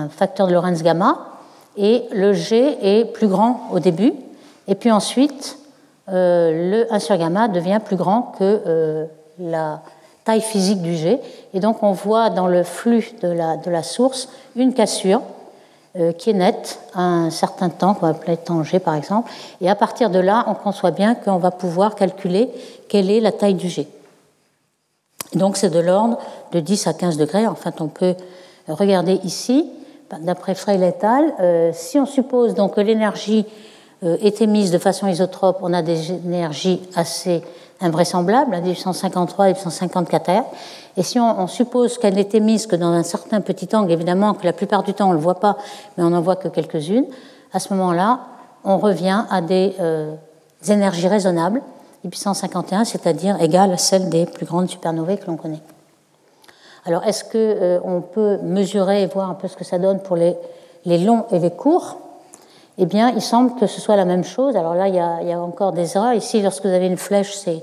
[0.09, 1.32] facteur de Lorentz gamma.
[1.77, 4.13] Et le G est plus grand au début.
[4.67, 5.57] Et puis ensuite,
[6.09, 9.07] euh, le 1 sur gamma devient plus grand que
[9.39, 9.81] la
[10.23, 11.19] taille physique du G.
[11.53, 15.21] Et donc on voit dans le flux de la, de la source une cassure
[15.95, 19.31] euh, qui est nette à un certain temps, qu'on va appeler temps G par exemple,
[19.61, 22.49] et à partir de là, on conçoit bien qu'on va pouvoir calculer
[22.89, 23.87] quelle est la taille du G.
[25.35, 26.17] Donc c'est de l'ordre
[26.51, 27.47] de 10 à 15 degrés.
[27.47, 28.15] En fait, on peut
[28.67, 29.69] regarder ici,
[30.21, 30.93] d'après Frey et
[31.41, 33.45] euh, si on suppose donc que l'énergie
[34.03, 37.41] euh, est émise de façon isotrope, on a des énergies assez
[37.81, 40.43] invraisemblables, à 1853 et 1854 R.
[40.97, 44.45] Et si on, suppose qu'elle n'est émise que dans un certain petit angle, évidemment que
[44.45, 45.57] la plupart du temps on ne le voit pas,
[45.97, 47.05] mais on n'en voit que quelques-unes,
[47.51, 48.19] à ce moment-là,
[48.63, 50.13] on revient à des euh,
[50.67, 51.61] énergies raisonnables,
[52.05, 55.61] et puissance 51, c'est-à-dire égale à celle des plus grandes supernovae que l'on connaît.
[56.85, 60.17] Alors, est-ce qu'on euh, peut mesurer et voir un peu ce que ça donne pour
[60.17, 60.35] les,
[60.85, 61.97] les longs et les courts?
[62.77, 64.57] Eh bien, il semble que ce soit la même chose.
[64.57, 66.13] Alors là, il y a, encore des erreurs.
[66.13, 67.61] Ici, lorsque vous avez une flèche, c'est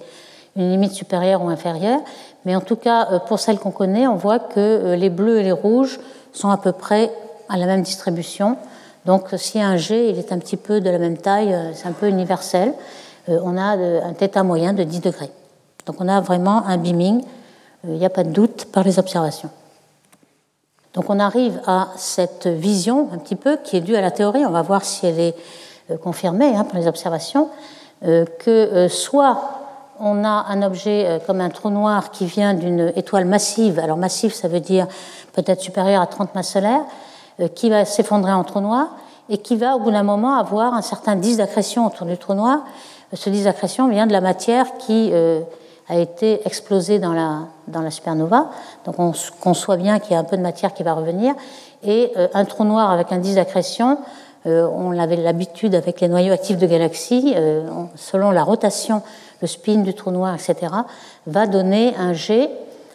[0.56, 2.00] une limite supérieure ou inférieure.
[2.46, 5.40] Mais en tout cas, euh, pour celles qu'on connaît, on voit que euh, les bleus
[5.40, 6.00] et les rouges
[6.32, 7.10] sont à peu près
[7.50, 8.56] à la même distribution.
[9.04, 11.92] Donc si un G il est un petit peu de la même taille, c'est un
[11.92, 12.74] peu universel,
[13.28, 15.30] on a un θ moyen de 10 degrés.
[15.86, 17.24] Donc on a vraiment un beaming,
[17.84, 19.50] il n'y a pas de doute, par les observations.
[20.94, 24.44] Donc on arrive à cette vision un petit peu qui est due à la théorie,
[24.44, 25.34] on va voir si elle est
[26.02, 27.48] confirmée hein, par les observations,
[28.02, 29.60] que soit
[30.00, 33.98] on a un objet euh, comme un trou noir qui vient d'une étoile massive, alors
[33.98, 34.88] massive ça veut dire
[35.34, 36.84] peut-être supérieur à 30 masses solaires,
[37.40, 38.88] euh, qui va s'effondrer en trou noir
[39.28, 42.34] et qui va au bout d'un moment avoir un certain disque d'accrétion autour du trou
[42.34, 42.64] noir.
[43.12, 45.42] Ce disque d'accrétion vient de la matière qui euh,
[45.90, 48.50] a été explosée dans la, dans la supernova.
[48.86, 51.34] Donc on conçoit bien qu'il y a un peu de matière qui va revenir.
[51.82, 53.98] Et un trou noir avec un disque d'accrétion,
[54.44, 57.34] on avait l'habitude avec les noyaux actifs de galaxies,
[57.96, 59.02] selon la rotation
[59.40, 60.72] le spin du trou noir, etc.,
[61.26, 62.50] va donner un G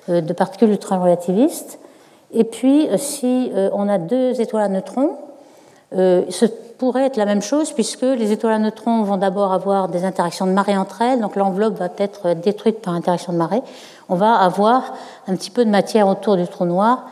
[0.08, 1.80] de particules ultra-relativistes.
[2.32, 5.18] Et puis, si on a deux étoiles à neutrons,
[5.92, 6.46] ce
[6.78, 10.46] pourrait être la même chose puisque les étoiles à neutrons vont d'abord avoir des interactions
[10.46, 13.62] de marée entre elles, donc l'enveloppe va être détruite par interaction de marée.
[14.10, 14.94] On va avoir
[15.28, 17.06] un petit peu de matière autour du trou noir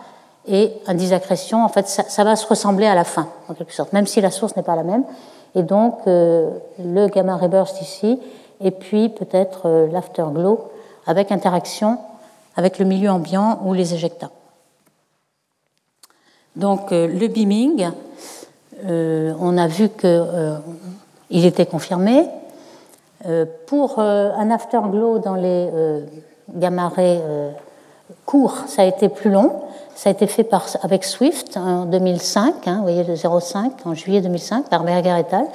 [0.47, 1.63] et un disaccrétion.
[1.63, 4.31] En fait, ça, va se ressembler à la fin, en quelque sorte, même si la
[4.31, 5.03] source n'est pas la même.
[5.55, 6.49] Et donc, euh,
[6.83, 8.19] le gamma ray burst ici,
[8.59, 10.69] et puis peut-être euh, l'afterglow
[11.05, 11.97] avec interaction
[12.55, 14.31] avec le milieu ambiant ou les éjectats.
[16.55, 17.89] Donc, euh, le beaming,
[18.87, 22.27] on a vu qu'il était confirmé.
[23.67, 25.69] pour un afterglow dans les
[26.53, 27.21] gamma rays
[28.25, 29.51] courts, ça a été plus long.
[29.95, 30.49] Ça a été fait
[30.81, 35.35] avec Swift en 2005, hein, vous voyez le 05, en juillet 2005, par Berger et
[35.35, 35.45] al.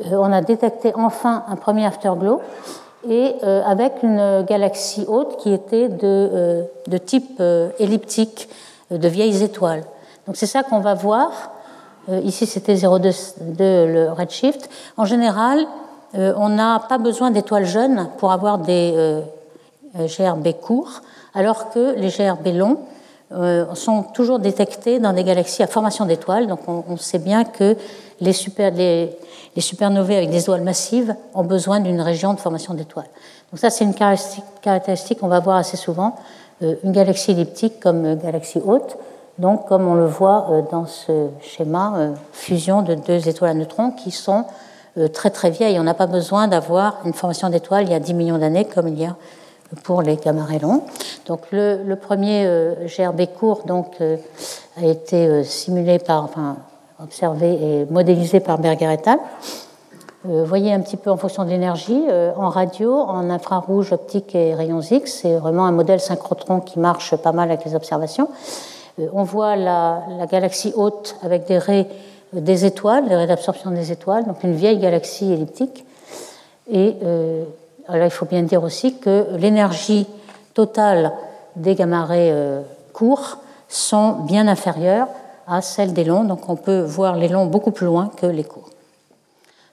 [0.00, 2.40] Euh, on a détecté enfin un premier afterglow
[3.08, 7.42] et euh, avec une galaxie haute qui était de, euh, de type
[7.78, 8.48] elliptique,
[8.90, 9.84] de vieilles étoiles.
[10.26, 11.52] Donc c'est ça qu'on va voir.
[12.24, 14.68] Ici c'était 0,2 le redshift.
[14.96, 15.66] En général,
[16.14, 19.22] on n'a pas besoin d'étoiles jeunes pour avoir des
[19.94, 21.00] GRB courts,
[21.34, 22.78] alors que les GRB longs
[23.34, 26.46] euh, sont toujours détectés dans des galaxies à formation d'étoiles.
[26.46, 27.76] Donc on, sait bien que
[28.20, 29.16] les, super, les,
[29.56, 33.08] supernovae avec des étoiles massives ont besoin d'une région de formation d'étoiles.
[33.50, 36.16] Donc ça, c'est une caractéristique, qu'on va voir assez souvent.
[36.62, 38.98] Euh, une galaxie elliptique comme galaxie haute,
[39.38, 43.90] donc comme on le voit euh, dans ce schéma, fusion de deux étoiles à neutrons
[43.90, 44.44] qui sont
[45.14, 45.80] très très vieilles.
[45.80, 48.88] On n'a pas besoin d'avoir une formation d'étoiles il y a 10 millions d'années comme
[48.88, 49.16] il y a
[49.82, 50.18] pour les
[50.60, 50.82] longs.
[51.26, 54.16] Donc le, premier euh, GRB court donc, euh,
[54.76, 56.56] a été euh, simulé par, enfin,
[57.02, 59.18] observé et modélisé par Berger et al.
[60.24, 62.00] Vous voyez un petit peu en fonction de l'énergie,
[62.36, 67.16] en radio, en infrarouge, optique et rayons X, c'est vraiment un modèle synchrotron qui marche
[67.16, 68.28] pas mal avec les observations.
[69.12, 71.88] On voit la, la galaxie haute avec des raies
[72.32, 75.84] des étoiles, des raies d'absorption des étoiles, donc une vieille galaxie elliptique.
[76.70, 76.96] Et
[77.88, 80.06] alors il faut bien dire aussi que l'énergie
[80.54, 81.12] totale
[81.56, 85.08] des gamma-rays euh, courts sont bien inférieures
[85.46, 88.44] à celle des longs, donc on peut voir les longs beaucoup plus loin que les
[88.44, 88.70] courts.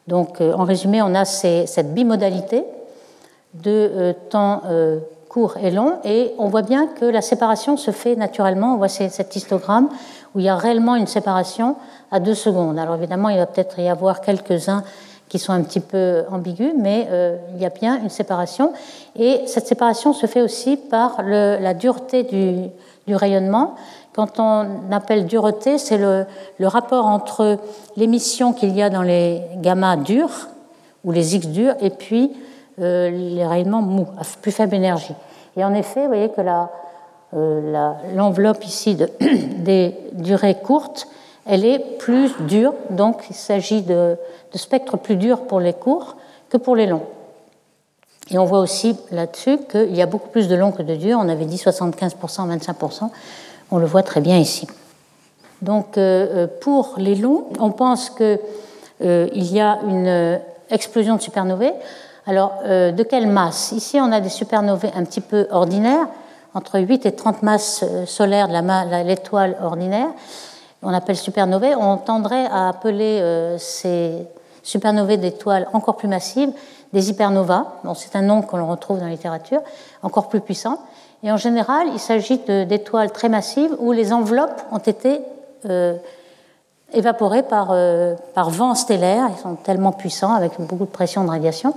[0.07, 2.65] Donc euh, en résumé, on a cette bimodalité
[3.53, 4.61] de euh, temps
[5.29, 8.73] court et long, et on voit bien que la séparation se fait naturellement.
[8.73, 9.87] On voit cet histogramme
[10.33, 11.75] où il y a réellement une séparation
[12.11, 12.77] à deux secondes.
[12.77, 14.83] Alors évidemment, il va peut-être y avoir quelques-uns
[15.29, 18.73] qui sont un petit peu ambigus, mais euh, il y a bien une séparation.
[19.15, 23.75] Et cette séparation se fait aussi par la dureté du, rayonnement.
[24.13, 26.25] Quand on appelle dureté, c'est le,
[26.61, 27.57] rapport entre
[27.95, 30.49] l'émission qu'il y a dans les gamma durs,
[31.03, 32.31] ou les X durs, et puis
[32.79, 35.13] les rayonnements mous, à plus faible énergie.
[35.57, 36.41] Et en effet, vous voyez que
[37.33, 39.09] euh, l'enveloppe ici de,
[39.57, 41.07] des durées courtes
[41.51, 44.17] elle est plus dure, donc il s'agit de,
[44.53, 46.15] spectres plus durs pour les courts
[46.47, 47.07] que pour les longs.
[48.29, 51.17] Et on voit aussi là-dessus qu'il y a beaucoup plus de longs que de durs.
[51.19, 52.13] On avait dit 75%,
[52.55, 53.09] 25%.
[53.71, 54.67] On le voit très bien ici.
[55.63, 58.39] Donc euh, euh, pour les longs, on pense qu'il
[59.01, 60.39] euh, y a une
[60.69, 61.73] explosion de supernovae.
[62.29, 63.71] Alors de quelle masse?
[63.71, 66.07] Ici, on a des supernovae un petit peu ordinaires,
[66.53, 70.09] entre 8 et 30 masses solaires de l'étoile ordinaire
[70.81, 74.13] on appelle supernovae, on tendrait à appeler euh, ces
[74.63, 76.51] supernovae d'étoiles encore plus massives
[76.93, 77.65] des hypernovas.
[77.95, 79.61] c'est un nom qu'on retrouve dans la littérature,
[80.01, 80.79] encore plus puissant.
[81.21, 85.21] Et en général, il s'agit d'étoiles très massives où les enveloppes ont été
[85.65, 85.95] euh,
[86.93, 89.29] évaporées par, euh, par vent stellaire.
[89.35, 91.73] Ils sont tellement puissants, avec beaucoup de pression de radiation.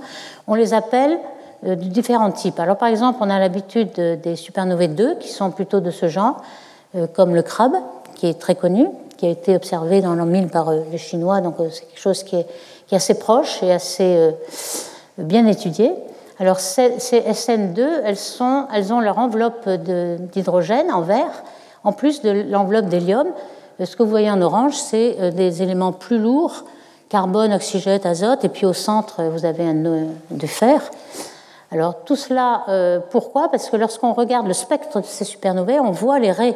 [0.47, 1.17] On les appelle
[1.63, 2.59] de différents types.
[2.59, 6.41] Alors, par exemple, on a l'habitude des supernovae 2 qui sont plutôt de ce genre,
[7.13, 7.75] comme le crabe,
[8.15, 11.41] qui est très connu, qui a été observé dans l'an 1000 par euh, les Chinois,
[11.41, 12.45] donc euh, c'est quelque chose qui est,
[12.91, 14.31] assez proche et assez euh,
[15.17, 15.91] bien étudié.
[16.39, 21.43] Alors ces, SN2, elles, sont, elles ont leur enveloppe d'hydrogène en vert,
[21.83, 23.27] en plus de l'enveloppe d'hélium.
[23.79, 26.63] Ce que vous voyez en orange, c'est des éléments plus lourds,
[27.09, 30.81] carbone, oxygène, azote, et puis au centre, vous avez un nœud de fer.
[31.71, 33.49] Alors tout cela, pourquoi?
[33.49, 36.55] Parce que lorsqu'on regarde le spectre de ces supernovae, on voit les raies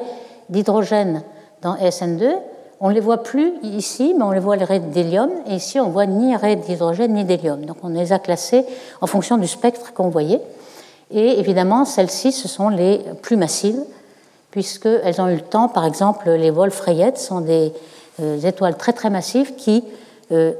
[0.49, 1.23] d'hydrogène
[1.61, 2.35] dans SN2.
[2.79, 5.31] On ne les voit plus ici, mais on les voit les raies d'hélium.
[5.47, 7.65] Et ici, on voit ni raies d'hydrogène ni d'hélium.
[7.65, 8.63] Donc on les a classées
[9.01, 10.41] en fonction du spectre qu'on voyait.
[11.09, 13.79] Et évidemment, celles-ci, ce sont les plus massives,
[14.57, 17.71] puisqu'elles ont eu le temps, par exemple, les Wolf-Rayet sont des
[18.19, 19.83] euh, étoiles très très massives qui,
[20.31, 20.53] euh,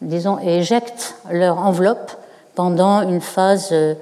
[0.00, 2.10] disons, éjectent leur enveloppe
[2.56, 3.94] pendant une phase euh,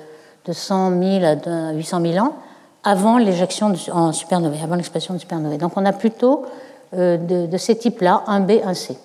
[0.47, 2.33] de 100 000 à 800 000 ans
[2.83, 5.59] avant l'éjection en supernovae, avant l'expression de supernovae.
[5.59, 6.47] Donc on a plutôt
[6.95, 8.97] de, ces types-là, 1B, 1C.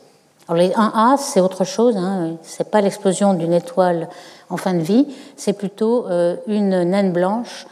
[0.48, 4.08] Alors les 1A, c'est autre chose, hein, c'est pas l'explosion d'une étoile
[4.50, 6.06] en fin de vie, c'est plutôt
[6.48, 7.68] une naine blanche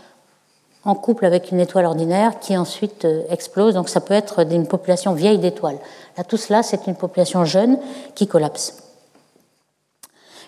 [0.85, 3.73] en couple avec une étoile ordinaire qui ensuite euh, explose.
[3.73, 5.77] Donc ça peut être d'une population vieille d'étoiles.
[6.17, 7.77] Là, tout cela, c'est une population jeune
[8.15, 8.77] qui collapse.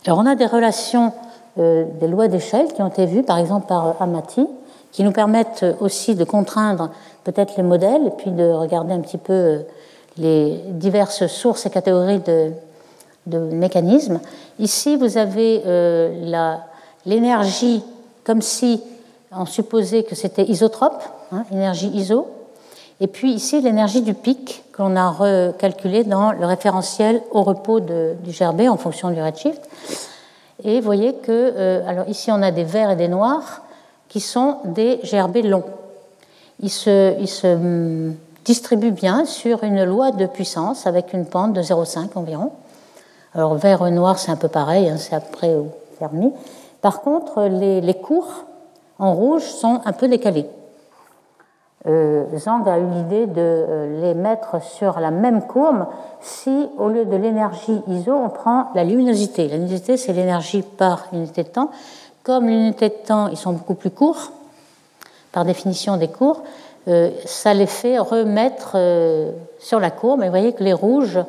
[0.06, 1.14] Alors on a des relations,
[1.58, 4.46] euh, des lois d'échelle qui ont été vues, par exemple par Amati,
[4.92, 6.92] qui nous permettent aussi de contraindre
[7.24, 9.60] peut-être les modèles et puis de regarder un petit peu euh,
[10.18, 12.22] les diverses sources et catégories
[13.26, 14.22] de mécanismes.
[14.60, 15.62] Ici, vous avez
[17.06, 17.84] l'énergie
[18.24, 18.82] comme si
[19.38, 22.28] on supposait que c'était isotrope, hein, énergie iso.
[23.02, 27.80] Et puis ici, l'énergie du pic que l'on a recalculé dans le référentiel au repos
[27.80, 29.62] du gerbet en fonction du redshift.
[30.64, 33.62] Et vous voyez que, euh, alors ici, on a des verts et des noirs
[34.08, 35.66] qui sont des gerbets longs.
[36.62, 41.62] Ils se, se hum, distribuent bien sur une loi de puissance avec une pente de
[41.62, 42.52] 0,5 environ.
[43.34, 45.68] Alors vert et noir, c'est un peu pareil, hein, c'est après au
[46.00, 46.32] Fermi.
[46.82, 48.46] Par contre, les, les cours
[49.00, 50.48] en rouge sont un peu décalés.
[51.88, 55.86] Euh, Zhang a eu l'idée de euh, les mettre sur la même courbe
[56.20, 59.48] si, au lieu de l'énergie ISO, on prend la luminosité.
[59.48, 61.70] La luminosité, c'est l'énergie par unité de temps.
[62.24, 64.32] Comme l'unité de temps, ils sont beaucoup plus courts,
[65.32, 66.42] par définition des cours,
[66.88, 70.22] euh, ça les fait remettre euh, sur la courbe.
[70.22, 71.20] Et vous voyez que les rouges,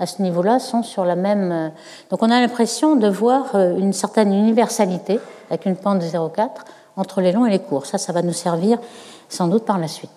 [0.00, 1.72] à ce niveau-là, sont sur la même.
[2.10, 6.48] Donc on a l'impression de voir une certaine universalité avec une pente de 0,4
[6.96, 7.86] entre les longs et les courts.
[7.86, 8.78] Ça, ça va nous servir
[9.28, 10.10] sans doute par la suite.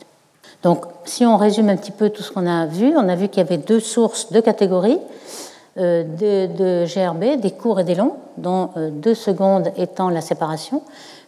[0.64, 3.30] Donc, si on résume un petit peu tout ce qu'on a vu, on a vu
[3.30, 5.00] qu'il y avait deux sources, deux catégories
[5.78, 10.82] euh, de, GRB, des courts et des longs, dont euh, deux secondes étant la séparation.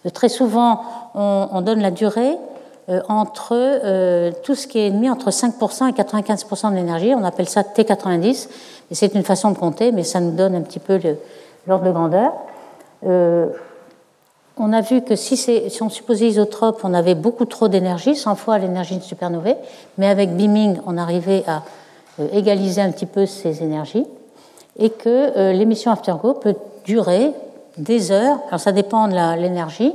[0.06, 0.82] Euh, très souvent,
[1.16, 2.38] on, donne la durée
[3.08, 7.14] entre tout ce qui est mis entre 5% et 95% de l'énergie.
[7.16, 8.50] On appelle ça T90.
[8.90, 11.00] Et c'est une façon de compter, mais ça nous donne un petit peu
[11.68, 12.34] l'ordre de grandeur
[14.62, 18.60] on a vu que si, on supposait isotrope, on avait beaucoup trop d'énergie, 100 fois
[18.60, 19.58] l'énergie de supernovae,
[19.98, 21.64] mais avec beaming, on arrivait à
[22.20, 24.06] euh, égaliser un petit peu ces énergies,
[24.78, 27.32] et que euh, l'émission afterglow peut durer
[27.80, 29.94] des heures, alors ça dépend de l'énergie,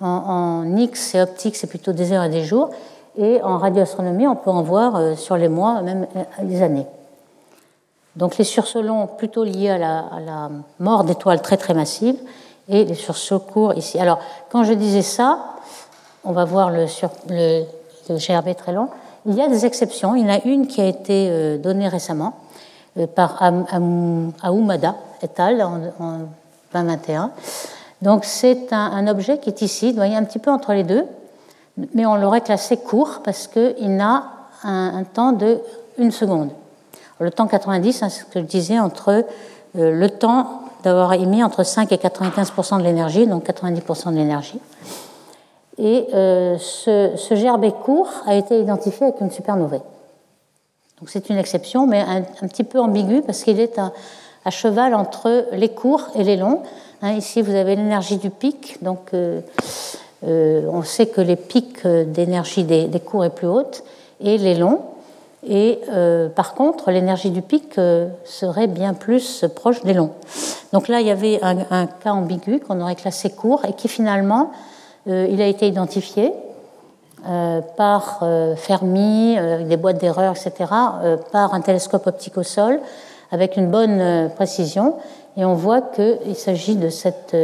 [0.00, 2.70] en, X et optique c'est plutôt des heures et des jours,
[3.18, 6.06] et en radioastronomie on peut en voir euh, sur les mois, même
[6.42, 6.86] des années.
[8.14, 10.50] Donc les sursauts longs plutôt liés à la
[10.80, 12.16] mort d'étoiles très très massives,
[12.68, 13.98] et les sursauts courts ici.
[13.98, 14.18] Alors,
[14.50, 15.38] quand je disais ça,
[16.24, 17.64] on va voir le, sur, le,
[18.08, 18.88] GRB très long,
[19.26, 20.14] il y a des exceptions.
[20.14, 22.34] Il y en a une qui a été euh, donnée récemment
[22.98, 23.42] euh, par
[24.42, 25.62] Aoumada et al.
[25.62, 25.80] en,
[26.72, 27.30] 2021.
[28.02, 31.06] Donc, c'est un, objet qui est ici, vous voyez, un petit peu entre les deux,
[31.94, 34.24] mais on l'aurait classé court parce qu'il n'a
[34.62, 35.60] un, temps de
[35.98, 36.50] une seconde.
[37.18, 39.24] Le temps 90, c'est ce que je disais, entre euh,
[39.74, 44.60] le temps d'avoir émis entre 5 et 95% de l'énergie, donc 90 de l'énergie.
[45.78, 49.82] Et euh, ce, ce, gerbet court a été identifié avec une supernovae.
[51.00, 55.46] Donc c'est une exception, mais un, petit peu ambigu parce qu'il est à, cheval entre
[55.52, 56.62] les courts et les longs.
[57.02, 59.40] Hein, ici, vous avez l'énergie du pic, donc euh,
[60.24, 63.82] euh, on sait que les pics d'énergie des, des courts est plus haute,
[64.20, 64.82] et les longs.
[65.48, 70.10] Et euh, par contre, l'énergie du pic euh, serait bien plus proche des longs.
[70.72, 74.50] Donc là, il y avait un, cas ambigu qu'on aurait classé court et qui finalement,
[75.08, 76.32] euh, il a été identifié
[77.76, 78.22] par
[78.56, 80.70] Fermi, avec des boîtes d'erreur, etc.,
[81.32, 82.78] par un télescope optique au sol,
[83.32, 84.94] avec une bonne précision.
[85.36, 87.34] Et on voit qu'il s'agit de cet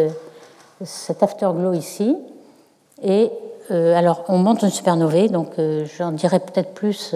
[1.20, 2.16] afterglow ici.
[3.02, 3.32] Et
[3.70, 5.48] alors, on monte une supernovae, donc
[5.98, 7.12] j'en dirai peut-être plus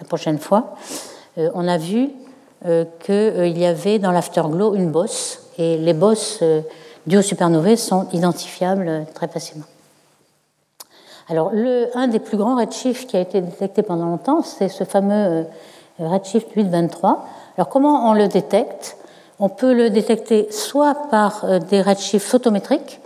[0.00, 0.74] la prochaine fois,
[1.38, 2.10] euh, on a vu
[2.64, 6.42] euh, qu'il euh, y avait dans l'afterglow une bosse, et les bosses
[7.06, 9.64] dues aux supernovae sont identifiables très facilement.
[11.28, 11.50] Alors,
[11.94, 15.46] un des plus grands redshifts qui a été détecté pendant longtemps, c'est ce fameux
[15.98, 17.26] redshift 823.
[17.56, 18.98] Alors, comment on le détecte?
[19.40, 23.00] On peut le détecter soit par des redshifts photométriques,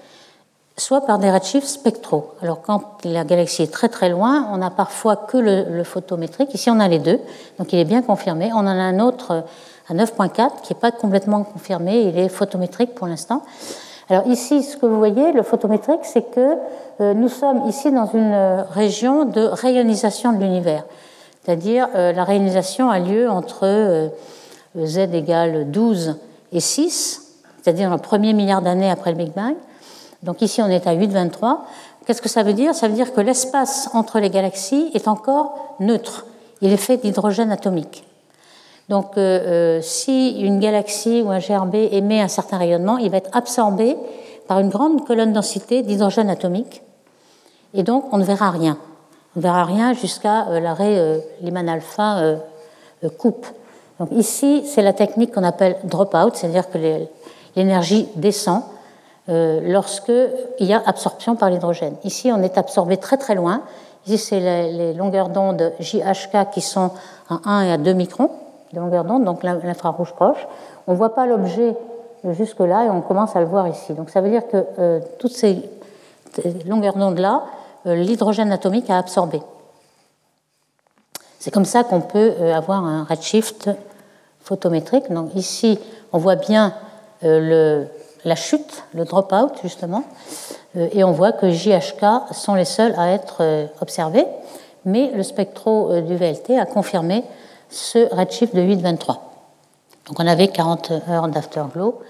[0.80, 2.30] soit par des redshifts spectraux.
[2.42, 6.54] Alors quand la galaxie est très très loin, on n'a parfois que le, photométrique.
[6.54, 7.20] Ici, on a les deux,
[7.58, 8.50] donc il est bien confirmé.
[8.54, 9.44] On en a un autre
[9.88, 13.42] à 9.4 qui n'est pas complètement confirmé, il est photométrique pour l'instant.
[14.08, 16.56] Alors ici, ce que vous voyez, le photométrique, c'est que
[17.00, 20.84] euh, nous sommes ici dans une région de rayonisation de l'univers.
[21.44, 24.08] C'est-à-dire euh, la rayonisation a lieu entre euh,
[24.76, 26.16] z égale 12
[26.52, 29.54] et 6, c'est-à-dire le premier milliard d'années après le Big Bang.
[30.22, 31.58] Donc ici, on est à 8,23.
[32.06, 32.74] qu'est-ce que ça veut dire?
[32.74, 36.26] Ça veut dire que l'espace entre les galaxies est encore neutre.
[36.60, 38.04] Il est fait d'hydrogène atomique.
[38.90, 43.18] Donc, euh, euh, si une galaxie ou un GRB émet un certain rayonnement, il va
[43.18, 43.96] être absorbé
[44.48, 46.82] par une grande colonne densité d'hydrogène atomique.
[47.72, 48.76] Et donc, on ne verra rien.
[49.36, 52.20] On ne verra rien jusqu'à euh, l'arrêt Lyman alpha
[53.16, 53.46] coupe.
[54.00, 56.78] Donc, ici, c'est la technique qu'on appelle drop-out, c'est-à-dire que
[57.54, 58.62] l'énergie descend
[59.30, 61.94] lorsqu'il y a absorption par l'hydrogène.
[62.04, 63.62] Ici, on est absorbé très très loin.
[64.06, 66.90] Ici, c'est les, longueurs d'onde JHK qui sont
[67.28, 68.30] à 1 et à 2 microns
[68.72, 70.46] de longueur d'onde, donc l'infrarouge proche.
[70.86, 71.76] On ne voit pas l'objet
[72.24, 73.94] jusque-là et on commence à le voir ici.
[73.94, 75.62] Donc ça veut dire que euh, toutes ces
[76.66, 77.44] longueurs d'onde-là,
[77.86, 79.40] euh, l'hydrogène atomique a absorbé.
[81.38, 83.70] C'est comme ça qu'on peut euh, avoir un redshift
[84.40, 85.10] photométrique.
[85.10, 85.78] Donc ici,
[86.12, 86.74] on voit bien
[87.22, 87.86] le,
[88.24, 90.04] la chute, le drop-out justement,
[90.76, 94.26] et on voit que JHK sont les seuls à être observés,
[94.84, 97.24] mais le spectro du VLT a confirmé
[97.70, 99.18] ce redshift de 8,23.
[100.06, 102.00] Donc on avait 40 heures d'afterglow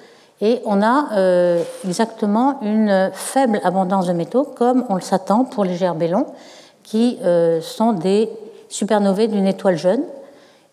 [0.40, 5.64] et on a euh, exactement une faible abondance de métaux comme on le s'attend pour
[5.64, 6.26] les GRB longs
[6.82, 8.30] qui euh, sont des
[8.68, 10.02] supernovae d'une étoile jeune.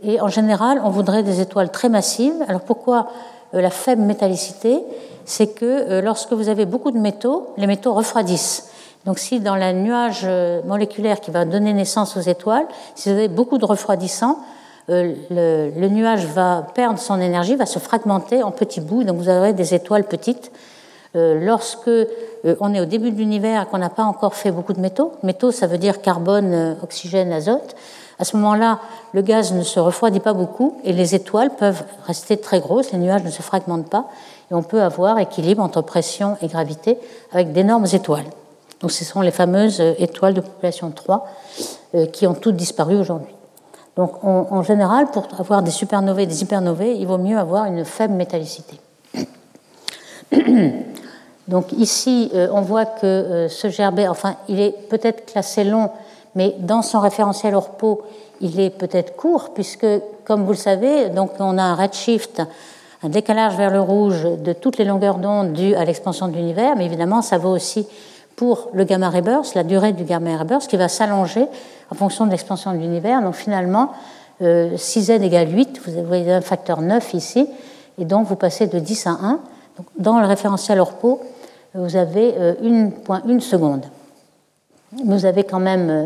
[0.04, 2.36] Et en général, on voudrait des étoiles très massives.
[2.48, 3.08] Alors pourquoi
[3.54, 4.84] euh, la faible métallicité?
[5.26, 8.70] C'est que lorsque vous avez beaucoup de métaux, les métaux refroidissent.
[9.06, 10.26] Donc si dans la nuage
[10.66, 14.38] moléculaire qui va donner naissance aux étoiles, si vous avez beaucoup de refroidissants,
[14.89, 19.30] euh, le, nuage va perdre son énergie, va se fragmenter en petits bouts, donc vous
[19.30, 20.52] aurez des étoiles petites.
[21.16, 22.06] Euh, lorsque euh,
[22.60, 25.14] on est au début de l'univers et qu'on n'a pas encore fait beaucoup de métaux,
[25.24, 27.76] métaux ça veut dire carbone, oxygène, azote,
[28.20, 28.80] à ce moment-là,
[29.13, 32.97] le gaz ne se refroidit pas beaucoup et les étoiles peuvent rester très grosses, les
[32.97, 34.05] nuages ne se fragmentent pas
[34.51, 36.97] et on peut avoir équilibre entre pression et gravité
[37.32, 38.26] avec d'énormes étoiles.
[38.82, 41.28] Donc ce sont les fameuses étoiles de population 3
[42.13, 43.34] qui ont toutes disparu aujourd'hui.
[43.95, 47.84] Donc en général, pour avoir des supernovae et des hypernovae, il vaut mieux avoir une
[47.86, 48.80] faible métallicité.
[51.47, 55.89] Donc ici, euh, on voit que euh, ce gerbet, enfin, il est peut-être classé long,
[56.38, 58.03] mais dans son référentiel Orpo,
[58.41, 59.88] il est peut-être court, puisque,
[60.23, 62.43] comme vous le savez, donc on a un redshift,
[63.01, 66.75] un décalage vers le rouge de toutes les longueurs d'onde dues à l'expansion de l'univers,
[66.77, 67.88] mais évidemment, ça vaut aussi
[68.35, 71.47] pour le gamma ray burst, la durée du gamma ray burst, qui va s'allonger
[71.89, 73.23] en fonction de l'expansion de l'univers.
[73.23, 73.93] Donc finalement,
[74.39, 77.47] 6z euh, égale 8, vous voyez un facteur 9 ici,
[77.97, 79.39] et donc vous passez de 10 à 1.
[79.97, 81.19] dans le référentiel Orpo,
[81.73, 83.85] vous avez 1,1 euh, seconde.
[85.03, 86.05] Vous avez quand même euh,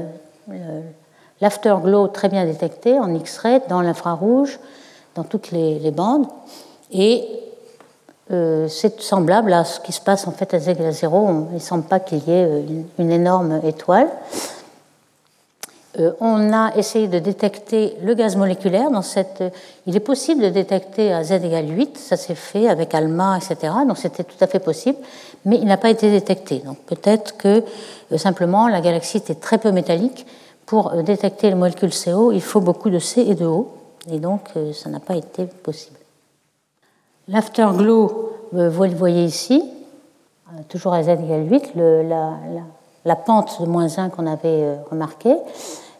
[1.41, 4.59] l'afterglow très bien détecté en X-ray, dans l'infrarouge,
[5.15, 6.27] dans toutes les, bandes.
[6.91, 7.27] Et
[8.29, 11.47] c'est semblable à ce qui se passe en fait à z égale 0.
[11.49, 12.63] Il ne semble pas qu'il y ait
[12.97, 14.07] une énorme étoile.
[15.99, 19.43] Euh, on a essayé de détecter le gaz moléculaire dans cette.
[19.85, 23.73] Il est possible de détecter à z égale 8, ça s'est fait avec ALMA, etc.
[23.85, 24.97] Donc c'était tout à fait possible,
[25.43, 26.59] mais il n'a pas été détecté.
[26.59, 27.63] Donc peut-être que
[28.11, 30.25] euh, simplement la galaxie était très peu métallique.
[30.65, 33.73] Pour euh, détecter les molécules CO, il faut beaucoup de C et de O,
[34.09, 35.97] et donc ça n'a pas été possible.
[37.27, 39.63] L'afterglow, vous le voyez ici,
[40.69, 42.61] toujours à z égale 8, le, la, la
[43.15, 45.35] pente de moins 1 qu'on avait remarquée.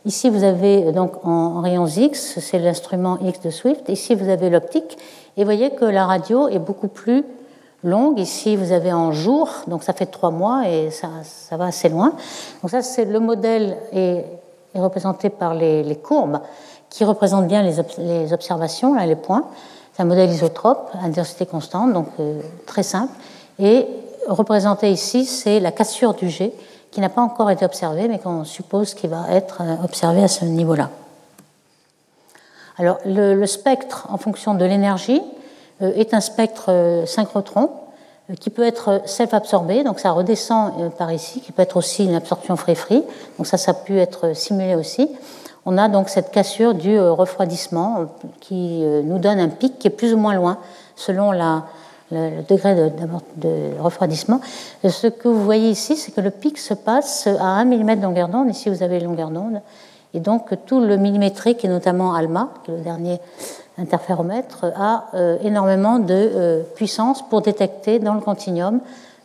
[0.03, 3.87] Ici, vous avez euh, donc en rayons X, c'est l'instrument X de Swift.
[3.87, 4.97] Ici, vous avez l'optique.
[5.37, 7.23] Et vous voyez que la radio est beaucoup plus
[7.83, 8.17] longue.
[8.19, 11.87] Ici, vous avez en jours, donc ça fait trois mois et ça, ça va assez
[11.87, 12.13] loin.
[12.61, 14.25] Donc ça, c'est le modèle est,
[14.73, 16.39] est, représenté par les, courbes
[16.89, 19.45] qui représentent bien les, observations, là, les points.
[19.93, 23.13] C'est un modèle isotrope à densité constante, donc euh, très simple.
[23.59, 23.85] Et
[24.27, 26.53] représenté ici, c'est la cassure du G
[26.91, 30.27] qui n'a pas encore été observé, mais qu'on suppose qu'il va être euh, observé à
[30.27, 30.89] ce niveau-là.
[32.77, 35.21] Alors, le, spectre en fonction de l'énergie
[35.81, 37.69] euh, est un spectre euh, synchrotron
[38.39, 42.55] qui peut être self-absorbé, donc ça redescend par ici, qui peut être aussi une absorption
[42.55, 43.03] free-free,
[43.37, 45.09] donc ça, ça a pu être simulé aussi.
[45.65, 48.05] On a donc cette cassure du refroidissement
[48.39, 50.59] qui nous donne un pic qui est plus ou moins loin
[50.95, 51.65] selon la,
[52.11, 54.41] le, degré de, refroidissement.
[54.87, 58.03] Ce que vous voyez ici, c'est que le pic se passe à 1 mm de
[58.03, 58.49] longueur d'onde.
[58.49, 59.61] Ici, vous avez longueur d'onde.
[60.13, 63.19] Et donc, tout le millimétrique, et notamment ALMA, qui est le dernier
[63.77, 68.81] interféromètre, a euh, énormément de euh, puissance pour détecter dans le continuum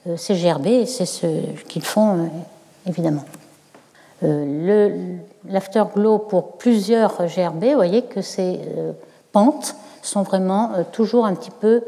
[0.07, 1.27] euh, ces GRB, et c'est ce
[1.69, 2.31] qu'ils font,
[2.87, 3.25] évidemment.
[4.23, 8.61] L'afterglow pour plusieurs GRB, vous voyez que ces
[9.31, 11.83] pentes sont vraiment toujours un petit peu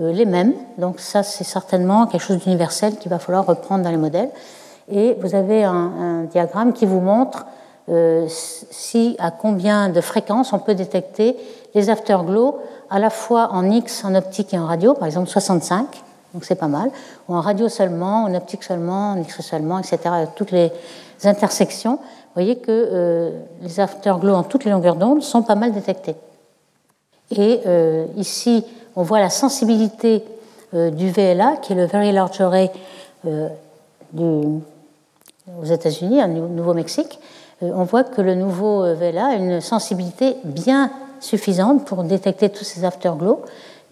[0.00, 0.54] les mêmes.
[0.78, 4.30] Donc ça, c'est certainement quelque chose d'universel qu'il va falloir reprendre dans les modèles.
[4.90, 7.46] Et vous avez un, diagramme qui vous montre
[8.28, 11.36] si à combien de fréquences on peut détecter
[11.74, 12.58] les afterglows
[12.90, 15.86] à la fois en X, en optique et en radio, par exemple 65,
[16.32, 16.90] donc c'est pas mal,
[17.28, 19.98] ou en radio seulement, en optique seulement, en X seulement, etc.,
[20.34, 20.70] toutes les
[21.24, 21.96] intersections.
[21.96, 23.32] Vous voyez que
[23.62, 26.16] les afterglows en toutes les longueurs d'onde sont pas mal détectés.
[27.30, 28.64] Et euh, ici,
[28.96, 30.22] on voit la sensibilité
[30.74, 32.70] euh, du VLA, qui est le Very Large Array
[33.26, 33.48] euh,
[34.16, 37.18] aux États-Unis, au Nouveau-Mexique.
[37.62, 42.84] on voit que le nouveau VLA a une sensibilité bien suffisante pour détecter tous ces
[42.84, 43.40] afterglows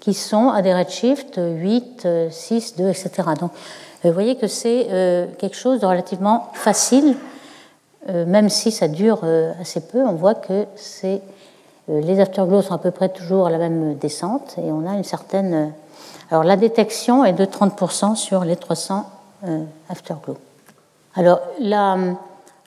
[0.00, 3.10] qui sont à des redshifts 8, 6, 2, etc.
[3.40, 3.50] Donc,
[4.04, 4.86] vous voyez que c'est
[5.38, 7.16] quelque chose de relativement facile,
[8.08, 9.24] même si ça dure
[9.60, 11.20] assez peu, on voit que c'est
[11.88, 15.04] les afterglows sont à peu près toujours à la même descente et on a une
[15.04, 15.54] certaine.
[15.54, 15.66] Euh,
[16.30, 19.04] alors la détection est de 30% sur les 300
[19.44, 20.38] euh, afterglows.
[21.14, 21.98] Alors là,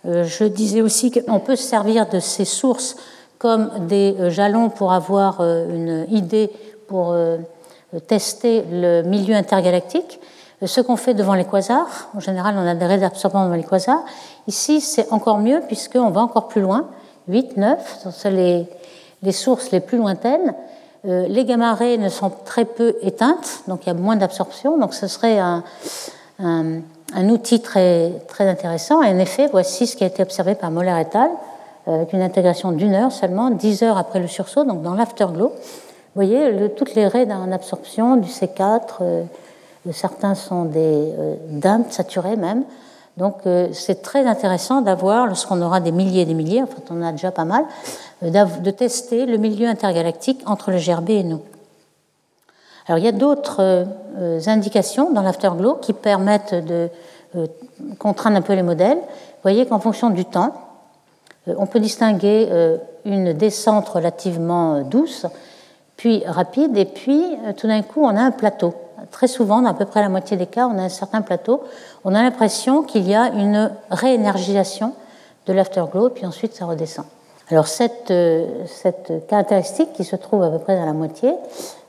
[0.04, 2.96] je disais aussi qu'on peut se servir de ces sources
[3.40, 6.52] comme des jalons pour avoir une idée
[6.88, 7.16] pour
[8.08, 10.20] tester le milieu intergalactique.
[10.64, 13.64] Ce qu'on fait devant les quasars, en général on a des raies absorbants devant les
[13.64, 14.04] quasars.
[14.48, 16.88] Ici c'est encore mieux puisqu'on va encore plus loin,
[17.28, 18.68] 8, 9, c'est les,
[19.26, 20.54] les sources les plus lointaines,
[21.08, 24.94] euh, les gamma-rays ne sont très peu éteintes, donc il y a moins d'absorption, donc
[24.94, 25.64] ce serait un,
[27.14, 29.02] outil très, intéressant.
[29.04, 31.30] Et en effet, voici ce qui a été observé par Moller et al.,
[31.88, 35.50] avec une intégration d'une heure seulement, 10 heures après le sursaut, donc dans l'afterglow.
[35.50, 35.54] Vous
[36.16, 39.24] voyez, toutes les raies en absorption, du C4, euh,
[39.92, 42.64] certains sont des euh, dindes saturées même.
[43.18, 47.02] Donc c'est très intéressant d'avoir, lorsqu'on aura des milliers et des milliers, en fait on
[47.02, 47.64] en a déjà pas mal,
[48.22, 51.42] de tester le milieu intergalactique entre le GRB et nous.
[52.88, 56.90] Alors, il y a d'autres euh, indications dans l'afterglow qui permettent de
[57.36, 57.48] euh,
[57.98, 58.98] contraindre un peu les modèles.
[58.98, 60.54] Vous voyez qu'en fonction du temps,
[61.48, 62.48] euh, on peut distinguer
[63.06, 65.26] une descente relativement douce,
[65.98, 68.74] puis rapide, et puis tout d'un coup, on a un plateau.
[69.12, 71.64] Très souvent, dans à peu près la moitié des cas, on a un certain plateau.
[72.04, 74.94] On a l'impression qu'il y a une réénergisation
[75.48, 77.06] de l'afterglow, puis ensuite ça redescend.
[77.52, 78.66] Alors cette, euh,
[79.28, 81.34] caractéristique qui se trouve à peu près dans la moitié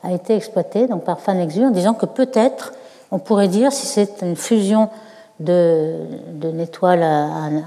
[0.03, 2.75] a été exploitée donc, par Fanexu en disant que peut-être
[3.11, 4.91] on pourrait dire si c'est une fusion
[5.39, 7.25] d'une étoile à,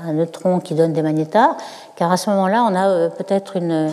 [0.07, 1.55] un neutron qui donne des magnétars,
[1.95, 3.91] car à ce moment-là on a euh, peut-être une,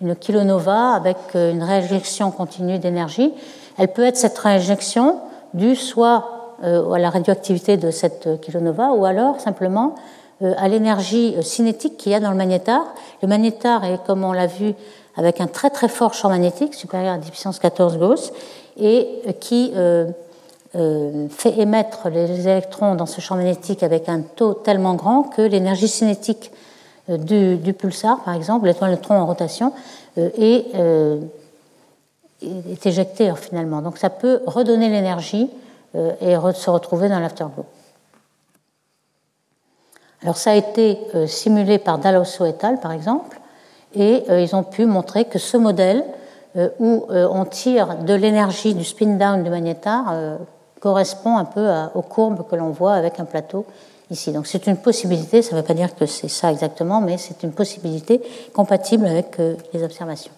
[0.00, 3.32] une kilonova avec euh, une réinjection continue d'énergie.
[3.78, 5.20] Elle peut être cette réinjection
[5.54, 9.94] due soit à la radioactivité de cette kilonova ou alors simplement
[10.40, 12.82] euh, à l'énergie euh, cinétique qu'il y a dans le magnétar.
[13.22, 14.72] Le magnétar est, comme on l'a vu,
[15.16, 18.32] avec un très très fort champ magnétique, supérieur à 10 puissance 14 Gauss,
[18.78, 19.72] et euh, qui
[21.30, 25.88] fait émettre les électrons dans ce champ magnétique avec un taux tellement grand que l'énergie
[25.88, 26.52] cinétique
[27.08, 29.72] du, pulsar, par exemple, l'étoile neutron en rotation,
[30.18, 30.66] est,
[32.42, 33.82] est éjectée finalement.
[33.82, 35.50] Donc ça peut redonner l'énergie
[35.94, 37.64] et se retrouver dans l'afterglow.
[40.22, 42.80] Alors ça a été euh, simulé par Dalosso et al.
[42.80, 43.40] par exemple,
[43.94, 46.04] et euh, ils ont pu montrer que ce modèle
[46.56, 50.14] euh, où on tire de l'énergie du spin down du magnétar
[50.80, 53.66] correspond un peu aux courbes que l'on voit avec un plateau
[54.10, 54.32] ici.
[54.32, 57.42] Donc c'est une possibilité, ça ne veut pas dire que c'est ça exactement, mais c'est
[57.42, 58.22] une possibilité
[58.54, 59.36] compatible avec
[59.72, 60.32] les observations.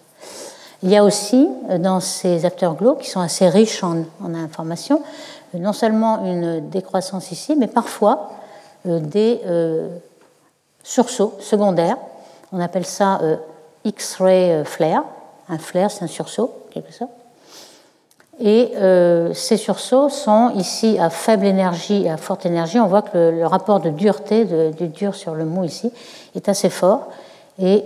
[0.83, 1.47] Il y a aussi
[1.79, 5.01] dans ces afterglows, qui sont assez riches en, en informations,
[5.53, 8.31] non seulement une décroissance ici, mais parfois
[8.87, 9.89] euh, des euh,
[10.83, 11.97] sursauts secondaires.
[12.51, 13.35] On appelle ça euh,
[13.85, 15.03] X-ray flare.
[15.49, 17.11] Un flare, c'est un sursaut, quelque sorte.
[18.39, 18.71] Et
[19.35, 22.79] ces sursauts sont ici à faible énergie et à forte énergie.
[22.79, 25.91] On voit que le, rapport de dureté, du dur sur le mou ici,
[26.33, 27.09] est assez fort
[27.61, 27.83] et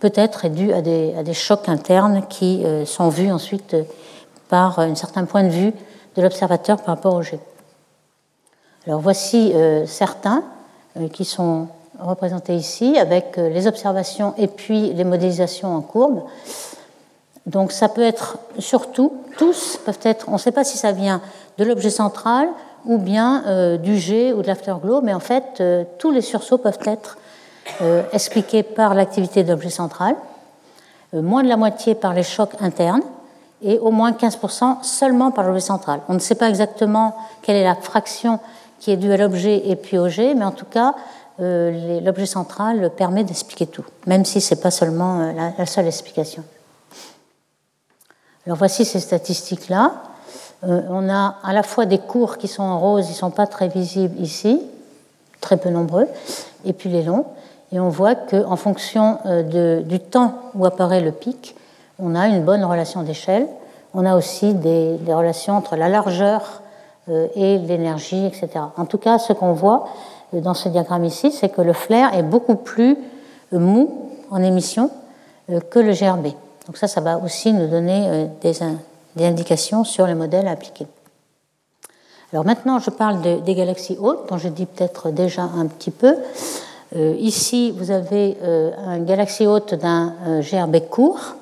[0.00, 3.76] peut-être est dû à des, chocs internes qui sont vus ensuite
[4.48, 5.72] par un certain point de vue
[6.16, 7.40] de l'observateur par rapport au jet.
[8.86, 10.42] Alors voici euh, certains
[10.96, 16.22] euh, qui sont représentés ici avec euh, les observations et puis les modélisations en courbe.
[17.46, 21.20] Donc ça peut être surtout, tous peuvent être, on ne sait pas si ça vient
[21.58, 22.48] de l'objet central
[22.86, 25.62] ou bien du jet ou de l'afterglow, mais en fait
[25.98, 27.18] tous les sursauts peuvent être
[28.12, 30.14] expliqués par l'activité de l'objet central,
[31.12, 33.02] moins de la moitié par les chocs internes
[33.62, 36.00] et au moins 15% seulement par l'objet central.
[36.08, 38.40] On ne sait pas exactement quelle est la fraction
[38.78, 40.94] qui est dû à l'objet et puis au jet, mais en tout cas,
[41.40, 45.86] euh, l'objet central permet d'expliquer tout, même si ce n'est pas seulement euh, la, seule
[45.86, 46.42] explication.
[48.46, 50.02] Alors voici ces statistiques-là.
[50.64, 53.30] Euh, on a à la fois des cours qui sont en rose, ils ne sont
[53.30, 54.60] pas très visibles ici,
[55.40, 56.08] très peu nombreux,
[56.64, 57.26] et puis les longs.
[57.72, 61.54] Et on voit qu'en fonction du temps où apparaît le pic,
[61.98, 63.46] on a une bonne relation d'échelle.
[63.94, 66.62] On a aussi des, relations entre la largeur
[67.08, 68.48] et l'énergie, etc.
[68.76, 69.88] En tout cas, ce qu'on voit
[70.32, 72.96] dans ce diagramme ici, c'est que le flair est beaucoup plus
[73.52, 74.90] mou en émission
[75.70, 76.32] que le GRB.
[76.66, 80.86] Donc ça, ça va aussi nous donner des indications sur les modèles à appliquer.
[82.32, 86.16] Alors maintenant, je parle des galaxies hautes, dont je dis peut-être déjà un petit peu.
[86.96, 91.36] Euh, ici, vous avez euh, une galaxie haute d'un euh, GRB court,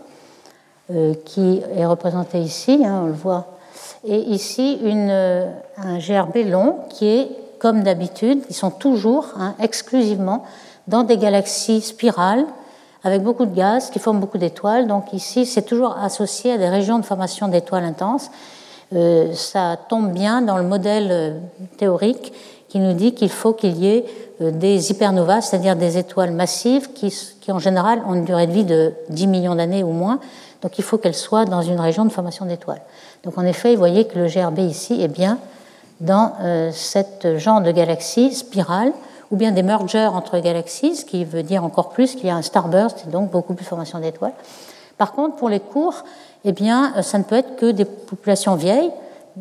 [1.26, 3.58] qui est représenté ici, hein, on le voit.
[4.06, 7.28] Et ici, un GRB long, qui est,
[7.58, 10.44] comme d'habitude, ils sont toujours hein, exclusivement
[10.86, 12.46] dans des galaxies spirales,
[13.04, 14.86] avec beaucoup de gaz, qui forment beaucoup d'étoiles.
[14.86, 18.30] Donc ici, c'est toujours associé à des régions de formation d'étoiles intenses.
[19.34, 21.42] Ça tombe bien dans le modèle
[21.76, 22.32] théorique
[22.68, 24.04] qui nous dit qu'il faut qu'il y ait
[24.40, 28.52] euh, des hypernovas, c'est-à-dire des étoiles massives qui, qui, en général ont une durée de
[28.52, 30.20] vie de 10 millions d'années ou moins.
[30.62, 32.82] Donc il faut qu'elles soient dans une région de formation d'étoiles.
[33.24, 35.38] Donc en effet, vous voyez que le GRB ici est bien
[36.00, 38.92] dans euh, cette genre de galaxie spirale
[39.30, 42.36] ou bien des mergers entre galaxies, ce qui veut dire encore plus qu'il y a
[42.36, 44.32] un starburst et donc beaucoup plus de formation d'étoiles.
[44.96, 46.04] Par contre, pour les cours,
[46.44, 48.90] eh bien, euh, ça ne peut être que des populations vieilles.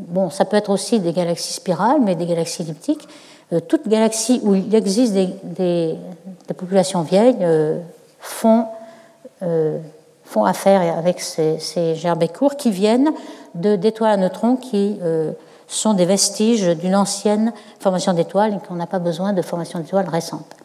[0.07, 3.07] Bon, ça peut être aussi des galaxies spirales, mais des galaxies elliptiques.
[3.53, 5.95] Euh, toute galaxie où il existe des,
[6.55, 7.79] populations vieilles euh,
[8.19, 8.65] font,
[9.43, 9.79] euh,
[10.23, 13.11] font affaire avec ces, ces gerbes courts qui viennent
[13.55, 15.31] d'étoiles à neutrons qui euh,
[15.67, 20.07] sont des vestiges d'une ancienne formation d'étoiles et qu'on n'a pas besoin de formation d'étoiles
[20.09, 20.55] récentes.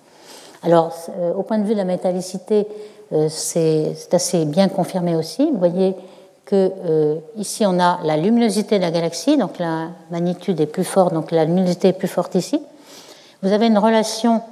[0.63, 0.95] Alors,
[1.37, 2.69] au point de vue de la métallicité,
[3.29, 5.51] c'est assez bien confirmé aussi.
[5.51, 5.97] Vous voyez
[6.55, 11.15] euh, ici on a la luminosité de la galaxie, donc la magnitude est plus forte,
[11.15, 12.61] donc la luminosité est plus forte ici.
[13.43, 14.43] Vous avez une relation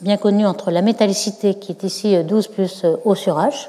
[0.00, 3.68] bien connue entre la métallicité qui est ici 12 plus O sur H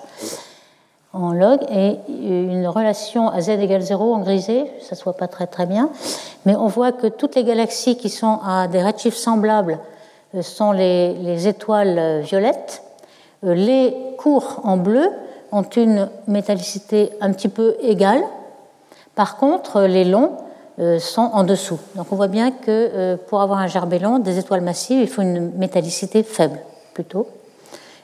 [1.14, 5.16] en log et une relation à z égale 0 en grisé, ça ne se voit
[5.16, 5.90] pas très très bien,
[6.46, 9.80] mais on voit que toutes les galaxies qui sont à des redshifts semblables
[10.36, 12.82] euh, sont les, les étoiles violettes.
[13.46, 15.10] Euh, les cours en bleu
[15.52, 18.22] ont une métallicité un petit peu égale.
[19.16, 20.32] Par contre, les longs
[20.80, 21.80] euh, sont en dessous.
[21.96, 25.22] Donc on voit bien que pour avoir un gerbet long, des étoiles massives, il faut
[25.22, 26.60] une métallicité faible
[26.94, 27.28] plutôt.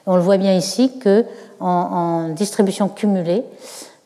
[0.06, 1.24] On le voit bien ici que
[1.60, 3.44] en, distribution cumulée,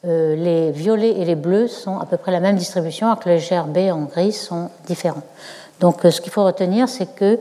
[0.04, 3.28] euh, les violets et les bleus sont à peu près la même distribution, alors que
[3.28, 5.22] les GRB en gris sont différents.
[5.80, 7.38] Donc euh, ce qu'il faut retenir, c'est que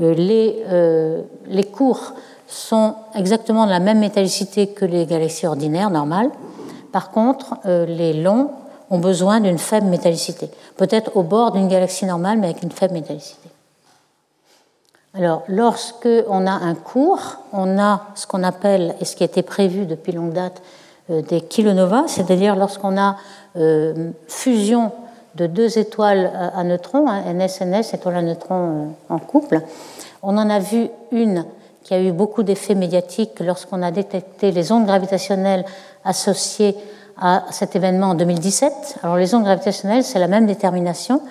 [0.00, 2.14] euh, les, euh, les cours
[2.48, 6.30] sont exactement de la même métallicité que les galaxies ordinaires, normales.
[6.92, 8.50] Par contre, euh, les longs
[8.90, 10.50] ont besoin d'une faible métallicité.
[10.76, 13.50] Peut-être au bord d'une galaxie normale, mais avec une faible métallicité.
[15.14, 19.26] Alors, lorsque on a un cours, on a ce qu'on appelle, et ce qui a
[19.26, 20.62] été prévu depuis longue date,
[21.10, 23.16] euh, des kilonovas, c'est-à-dire lorsqu'on a
[23.56, 24.92] euh, fusion
[25.34, 29.60] de deux étoiles à neutrons, hein, NS-NS, étoiles à neutrons en couple.
[30.22, 31.44] On en a vu une
[31.88, 35.64] qui a eu beaucoup d'effets médiatiques lorsqu'on a détecté les ondes gravitationnelles
[36.04, 36.76] associées
[37.18, 38.98] à cet événement en 2017.
[39.02, 41.22] Alors les ondes gravitationnelles, c'est la même détermination.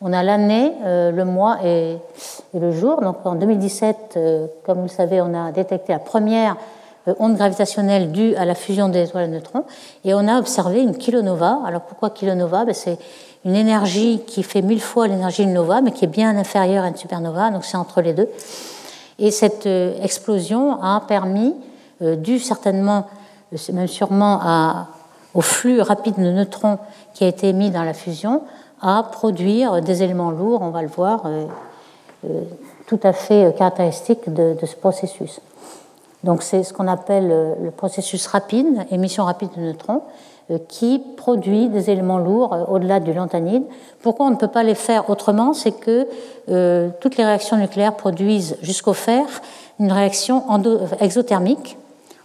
[0.00, 1.98] On a l'année, euh, le mois et,
[2.54, 3.02] le jour.
[3.02, 6.56] Donc en 2017, euh, comme vous le savez, on a détecté la première
[7.08, 9.64] euh, onde gravitationnelle due à la fusion des étoiles à neutrons
[10.06, 11.58] et on a observé une kilonova.
[11.66, 12.64] Alors pourquoi kilonova?
[12.64, 12.96] Ben, C'est
[13.44, 16.88] une énergie qui fait mille fois l'énergie d'une nova, mais qui est bien inférieure à
[16.88, 18.30] une supernova, donc c'est entre les deux.
[19.18, 21.54] Et cette euh, explosion a permis,
[22.02, 23.06] euh, dû certainement,
[23.72, 24.86] même sûrement
[25.34, 26.78] au flux rapide de neutrons
[27.14, 28.42] qui a été émis dans la fusion,
[28.80, 31.46] à produire des éléments lourds, on va le voir, euh,
[32.26, 32.42] euh,
[32.86, 35.40] tout à fait caractéristiques de, ce processus.
[36.24, 40.35] Donc c'est ce qu'on appelle le processus rapide, émission rapide de neutrons, euh,
[40.68, 43.64] qui produit des éléments lourds euh, au-delà du lantanide.
[44.02, 45.52] Pourquoi on ne peut pas les faire autrement?
[45.52, 46.06] C'est que
[46.48, 49.24] euh, toutes les réactions nucléaires produisent jusqu'au fer
[49.80, 50.44] une réaction
[51.00, 51.76] exothermique.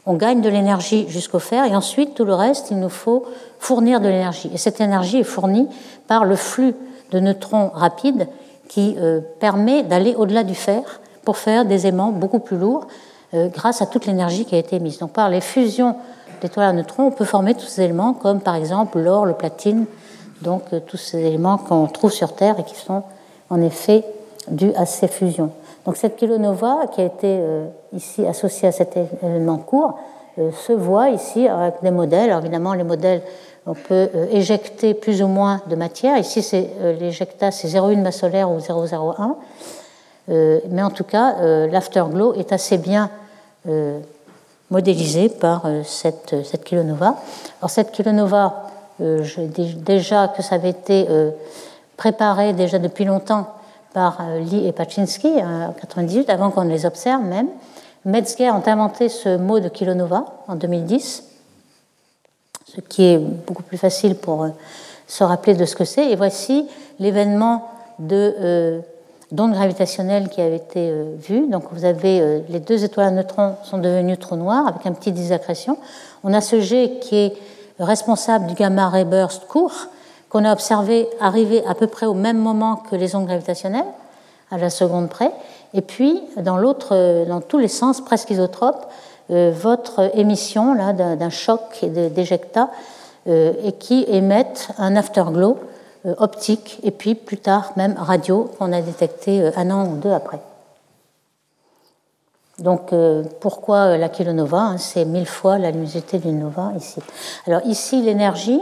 [0.05, 3.25] On gagne de l'énergie jusqu'au fer et ensuite tout le reste, il nous faut
[3.59, 4.49] fournir de l'énergie.
[4.53, 5.67] Et cette énergie est fournie
[6.07, 6.75] par le flux
[7.11, 8.27] de neutrons rapides
[8.67, 12.87] qui euh, permet d'aller au-delà du fer pour faire des aimants beaucoup plus lourds
[13.33, 14.97] euh, grâce à toute l'énergie qui a été émise.
[14.97, 15.95] Donc par les fusions
[16.41, 19.85] d'étoiles à neutrons, on peut former tous ces éléments comme par exemple l'or, le platine,
[20.41, 23.03] donc euh, tous ces éléments qu'on trouve sur Terre et qui sont
[23.49, 24.03] en effet
[24.49, 25.51] dus à ces fusions.
[25.85, 29.99] Donc cette kilonova qui a été euh, ici associée à cet élément court
[30.39, 32.31] euh, se voit ici avec des modèles.
[32.31, 33.21] Alors évidemment, les modèles,
[33.67, 36.17] on peut éjecter plus ou moins de matière.
[36.17, 39.35] Ici, c'est l'éjecta, c'est 0,1 masse solaire ou 0,01.
[40.71, 41.35] mais en tout cas,
[41.67, 43.11] l'afterglow est assez bien
[44.71, 47.17] modélisé par cette, cette kilonova.
[47.59, 48.67] Alors cette kilonova,
[48.99, 51.07] je dis déjà que ça avait été
[51.97, 53.47] préparé déjà depuis longtemps
[53.93, 57.47] par Lee et Paczynski en 98, avant qu'on les observe même.
[58.05, 61.23] Metzger a inventé ce mot de kilonova en 2010,
[62.73, 64.47] ce qui est beaucoup plus facile pour
[65.07, 66.09] se rappeler de ce que c'est.
[66.09, 66.67] Et voici
[66.99, 67.69] l'événement
[67.99, 68.81] de
[69.31, 71.47] euh, d'onde gravitationnelle qui avait été euh, vu.
[71.47, 74.93] Donc vous avez euh, les deux étoiles à neutrons sont devenues trous noirs avec un
[74.93, 75.77] petit disaccrétion.
[76.23, 77.33] On a ce jet qui est
[77.79, 79.87] responsable du gamma ray burst court
[80.29, 83.85] qu'on a observé arriver à peu près au même moment que les ondes gravitationnelles,
[84.49, 85.31] à la seconde près.
[85.73, 88.87] Et puis, dans, l'autre, dans tous les sens, presque isotrope,
[89.29, 92.69] votre émission là, d'un, choc et d'éjecta
[93.27, 95.70] euh, et qui émettent un afterglow euh,
[96.17, 100.11] optique et puis plus tard même radio qu'on a détecté euh, un an ou deux
[100.11, 100.39] après.
[102.59, 102.93] Donc
[103.39, 106.99] pourquoi la kilonova hein, C'est mille fois la luminosité d'une nova ici.
[107.47, 108.61] Alors ici l'énergie,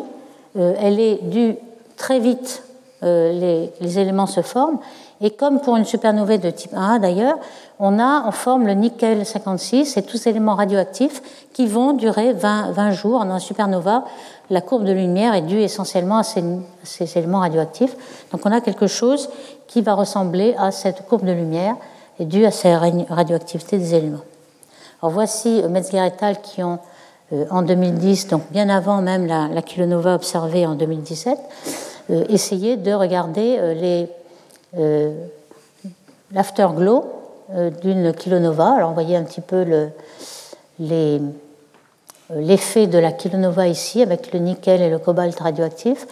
[0.55, 1.57] elle est due
[1.97, 2.63] très vite,
[3.01, 4.79] les, éléments se forment
[5.21, 7.35] et comme pour une supernovae de type 1 d'ailleurs,
[7.79, 11.21] on a en forme le nickel 56 et tous ces éléments radioactifs
[11.53, 13.19] qui vont durer 20, 20 jours.
[13.25, 14.05] Dans la supernova,
[14.49, 16.43] la courbe de lumière est due essentiellement à ces,
[16.83, 17.95] ces, éléments radioactifs.
[18.31, 19.29] Donc on a quelque chose
[19.67, 21.75] qui va ressembler à cette courbe de lumière
[22.19, 22.77] et due à cette
[23.09, 24.23] radioactivité des éléments.
[25.01, 26.41] Alors voici euh, Metzger et al.
[26.41, 26.79] qui ont
[27.31, 31.37] euh, en 2010, donc bien avant même la, kilonova observée en 2017,
[32.09, 34.09] euh, essayé de regarder les
[36.31, 37.05] l'afterglow
[37.81, 38.73] d'une kilonova.
[38.75, 39.87] Alors, vous voyez un petit peu euh,
[42.35, 46.07] l'effet de la kilonova ici avec le nickel et le cobalt radioactif,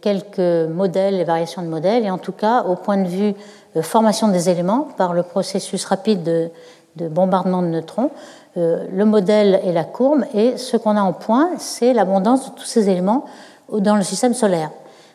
[0.00, 3.34] quelques modèles, les variations de modèles, et en tout cas, au point de vue
[3.82, 6.50] formation des éléments par le processus rapide de,
[6.96, 8.10] de bombardement de neutrons,
[8.56, 12.64] le modèle est la courbe, et ce qu'on a en point, c'est l'abondance de tous
[12.64, 13.24] ces éléments
[13.72, 14.70] dans le système solaire.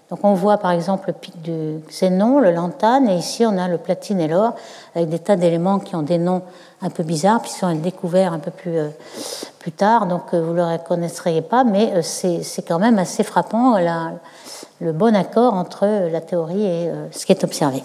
[0.10, 3.68] Donc on voit par exemple le pic du xénon, le lantane, et ici on a
[3.68, 4.55] le platine et l'or,
[4.95, 6.41] avec des tas d'éléments qui ont des noms
[6.82, 8.89] un peu bizarres, puis sont découverts un peu plus, euh,
[9.60, 13.24] plus tard, donc euh, vous ne le reconnaîtriez pas, mais euh, c'est quand même assez
[13.24, 13.78] frappant
[14.82, 17.84] le bon accord entre la théorie et ce qui est observé.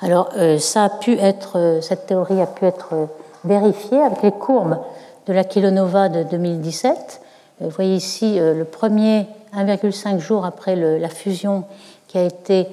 [0.00, 0.30] Alors
[0.60, 3.08] ça a pu être, cette théorie a pu être
[3.44, 4.78] vérifiée avec les courbes
[5.26, 7.20] de la kilonova de 2017.
[7.60, 9.26] Vous voyez ici le premier
[9.56, 11.64] 1,5 jours après la fusion
[12.08, 12.66] qui a été,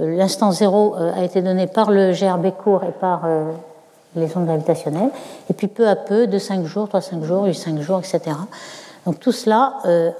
[0.00, 3.52] euh, l'instant zéro euh, a été donné par le GRB court et par euh,
[4.16, 5.10] les ondes gravitationnelles,
[5.48, 8.36] et puis peu à peu, de 5 jours, 3-5 jours, 8-5 jours, etc.
[9.06, 9.74] Donc tout cela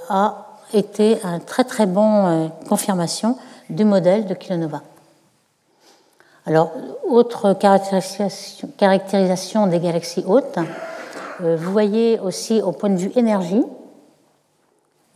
[0.09, 3.37] a été une très très bonne confirmation
[3.69, 4.83] du modèle de kilonova.
[6.47, 6.71] Alors,
[7.07, 10.59] autre caractérisation, des galaxies hautes,
[11.41, 13.65] vous voyez aussi au point de vue énergie,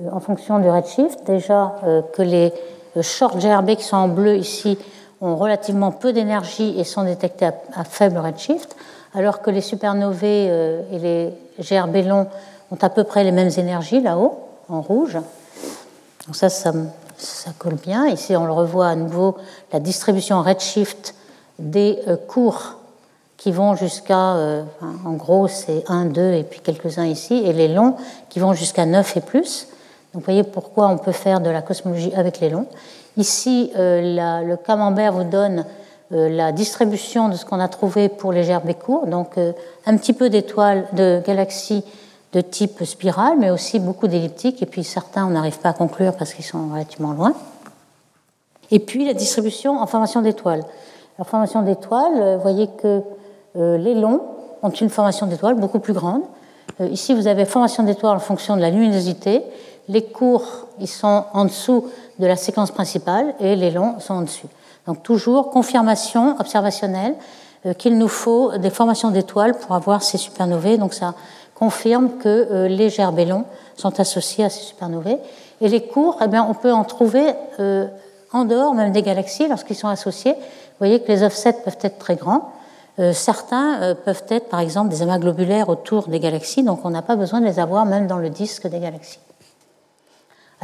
[0.03, 1.24] en fonction du redshift.
[1.26, 2.53] Déjà euh, que les
[2.97, 4.78] euh, short GRB qui sont en bleu ici
[5.20, 8.76] ont relativement peu d'énergie et sont détectés à, faible redshift,
[9.14, 12.26] alors que les supernovae et les GRB longs
[12.70, 14.38] ont à peu près les mêmes énergies là-haut,
[14.68, 15.14] en rouge.
[16.26, 16.72] Donc ça, ça,
[17.59, 18.07] colle bien.
[18.09, 19.36] Ici, on le revoit à nouveau,
[19.72, 21.14] la distribution redshift
[21.59, 22.74] des cours
[23.38, 24.36] qui vont jusqu'à,
[25.07, 27.95] en gros, c'est 1, 2 et puis quelques-uns ici, et les longs
[28.28, 29.68] qui vont jusqu'à 9 et plus.
[30.14, 32.66] Donc vous voyez pourquoi on peut faire de la cosmologie avec les longs.
[33.16, 35.64] Ici, euh, le camembert vous donne
[36.12, 39.52] euh, la distribution de ce qu'on a trouvé pour les gerbes courts, donc euh,
[39.86, 41.82] un petit peu d'étoiles, de galaxies
[42.32, 46.16] de type spirale, mais aussi beaucoup d'elliptiques, et puis certains on n'arrive pas à conclure
[46.16, 47.32] parce qu'ils sont relativement loin.
[48.70, 50.62] Et puis la distribution en formation d'étoiles.
[51.18, 53.02] La formation d'étoiles, vous voyez que
[53.54, 54.20] les longs
[54.62, 56.22] ont une formation d'étoiles beaucoup plus grande.
[56.80, 59.44] Ici, vous avez formation d'étoiles en fonction de la luminosité,
[59.89, 64.22] les courts ils sont en dessous de la séquence principale et les longs sont en
[64.22, 64.47] dessus.
[64.87, 67.14] Donc toujours confirmation observationnelle
[67.66, 70.76] euh, qu'il nous faut des formations d'étoiles pour avoir ces supernovae.
[70.76, 71.14] Donc ça
[71.55, 73.45] confirme que euh, les gerbes longs
[73.76, 75.18] sont associés à ces supernovae.
[75.61, 77.87] Et les courts, eh bien, on peut en trouver euh,
[78.32, 80.32] en dehors même des galaxies lorsqu'ils sont associés.
[80.35, 82.51] Vous voyez que les offsets peuvent être très grands.
[83.12, 87.14] certains peuvent être, par exemple, des amas globulaires autour des galaxies, donc on n'a pas
[87.14, 89.20] besoin de les avoir même dans le disque des galaxies.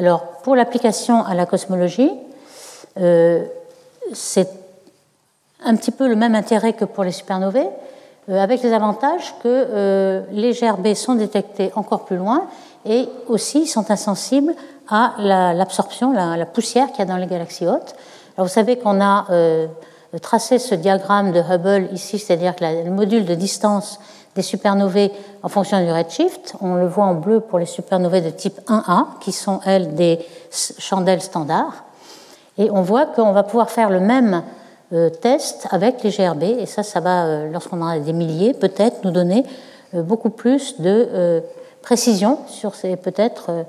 [0.00, 2.10] Alors, pour l'application à la cosmologie,
[2.98, 3.44] euh,
[4.14, 4.48] c'est
[5.62, 7.68] un petit peu le même intérêt que pour les supernovae,
[8.30, 12.46] euh, avec les avantages que euh, les GRB sont détectés encore plus loin
[12.86, 14.54] et aussi sont insensibles
[14.88, 17.94] à l'absorption, la, poussière qu'il y a dans les galaxies hautes.
[18.38, 19.26] Alors, vous savez qu'on a
[20.22, 24.00] tracer ce diagramme de Hubble ici, c'est-à-dire que le module de distance
[24.34, 25.10] des supernovae
[25.42, 26.54] en fonction du redshift.
[26.60, 30.18] On le voit en bleu pour les supernovae de type 1A, qui sont, elles, des
[30.50, 31.84] chandelles standards.
[32.58, 34.42] Et on voit qu'on va pouvoir faire le même
[34.92, 38.54] euh, test avec les GRB, et ça, ça va, euh, lorsqu'on en a des milliers,
[38.54, 39.46] peut-être nous donner
[39.94, 41.42] euh, beaucoup plus de
[41.82, 43.64] précision sur ces, peut-être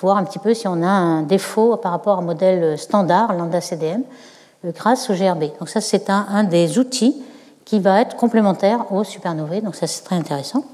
[0.00, 3.32] voir un petit peu si on a un défaut par rapport à un modèle standard,
[3.32, 4.02] lambda CDM,
[4.66, 5.58] grâce au GRB.
[5.58, 7.20] Donc ça, c'est un, un des outils
[7.64, 10.64] qui va être complémentaire aux supernovae, donc ça c'est très intéressant.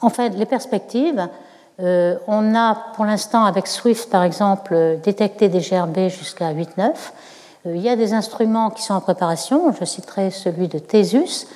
[0.00, 1.28] En fait, les perspectives,
[1.80, 6.92] euh, on a pour l'instant avec Swift par exemple détecté des GRB jusqu'à 8-9.
[7.66, 11.46] Euh, il y a des instruments qui sont en préparation, je citerai celui de TESUS,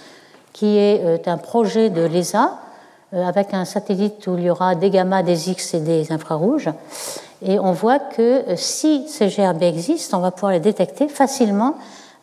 [0.53, 2.59] qui est euh, un projet de l'ESA
[3.11, 6.69] avec un satellite où il y aura des gamma, des X et des infrarouges.
[7.41, 11.77] Et on voit que si ces GRB existent, on va pouvoir les détecter facilement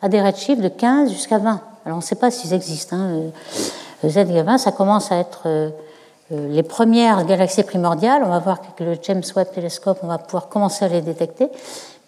[0.06, 1.60] à des redshifts de 15 jusqu'à 20.
[1.84, 2.94] Alors on ne sait pas s'ils existent.
[2.94, 3.22] Hein.
[4.04, 5.70] Euh, Z 20, ça commence à être euh,
[6.30, 8.22] euh, les premières galaxies primordiales.
[8.24, 11.48] On va voir qu'avec le James Webb Telescope, on va pouvoir commencer à les détecter.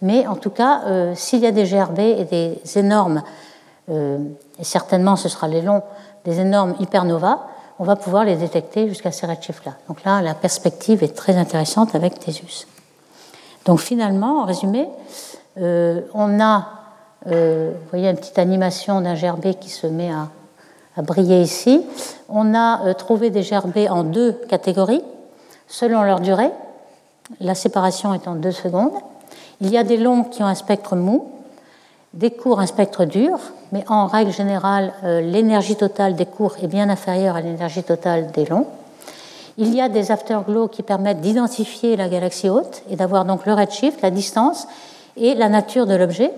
[0.01, 0.83] Mais en tout cas,
[1.17, 3.25] s'il y a des GRB et des énormes,
[3.89, 5.83] et certainement ce sera les longs,
[6.25, 7.41] des énormes hypernovas,
[7.81, 9.73] on va pouvoir les détecter jusqu'à ces redshifts-là.
[9.89, 12.69] Donc là, la perspective est très intéressante avec TESUS.
[13.65, 14.87] Donc finalement, en résumé,
[15.57, 16.78] on a
[17.27, 20.29] euh, vous voyez une petite animation d'un gerbet qui se met à,
[21.03, 21.85] briller ici.
[22.29, 25.03] On a euh, trouvé des gerbets en deux catégories,
[25.69, 26.51] selon leur durée.
[27.41, 28.95] La séparation est en deux secondes.
[29.61, 31.31] Il y a des longs qui ont un spectre mou,
[32.15, 33.39] des courts un spectre dur,
[33.71, 38.31] mais en règle générale, euh, l'énergie totale des courts est bien inférieure à l'énergie totale
[38.33, 38.67] des longs.
[39.57, 43.55] Il y a des afterglows qui permettent d'identifier la galaxie haute et d'avoir donc le
[43.55, 44.69] redshift, la distance
[45.17, 46.33] et la nature de l'objet.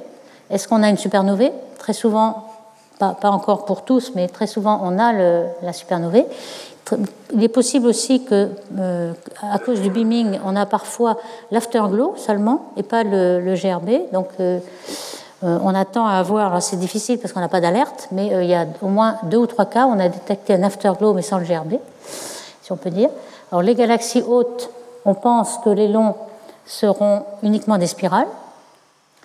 [0.51, 2.49] Est-ce qu'on a une supernovae Très souvent,
[2.99, 6.25] pas, encore pour tous, mais très souvent on a la supernovae.
[7.33, 8.49] Il est possible aussi que,
[8.79, 11.17] euh, à cause du beaming, on a parfois
[11.51, 14.13] l'afterglow seulement et pas le, GRB.
[14.13, 14.59] Donc, euh,
[15.45, 16.61] euh, on attend à avoir.
[16.63, 19.47] C'est difficile parce qu'on n'a pas d'alerte, mais il y a au moins deux ou
[19.47, 21.75] trois cas où on a détecté un afterglow mais sans le GRB,
[22.63, 23.11] si on peut dire.
[23.53, 24.71] Alors, les galaxies hautes,
[25.05, 26.15] on pense que les longs
[26.67, 28.29] seront uniquement des spirales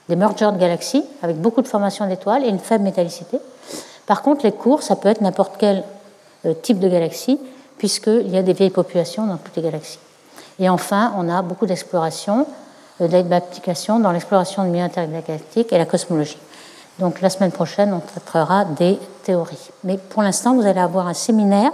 [0.09, 3.39] des mergers de galaxies avec beaucoup de formation d'étoiles et une faible métallicité.
[4.05, 5.83] Par contre, les courts, ça peut être n'importe quel
[6.45, 7.39] euh, type de galaxie,
[7.77, 9.99] puisqu'il y a des vieilles populations dans toutes les galaxies.
[10.59, 12.45] Et enfin, on a beaucoup d'exploration,
[13.01, 16.37] euh, d'applications dans l'exploration de milieu intergalactique et la cosmologie.
[16.99, 19.69] Donc la semaine prochaine, on traitera des théories.
[19.83, 21.71] Mais pour l'instant, vous allez avoir un séminaire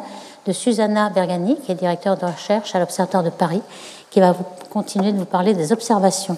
[0.47, 3.61] de Susanna Bergani, qui est directeur de recherche à l'Observatoire de Paris,
[4.09, 4.35] qui va
[4.71, 6.37] continuer de vous parler des observations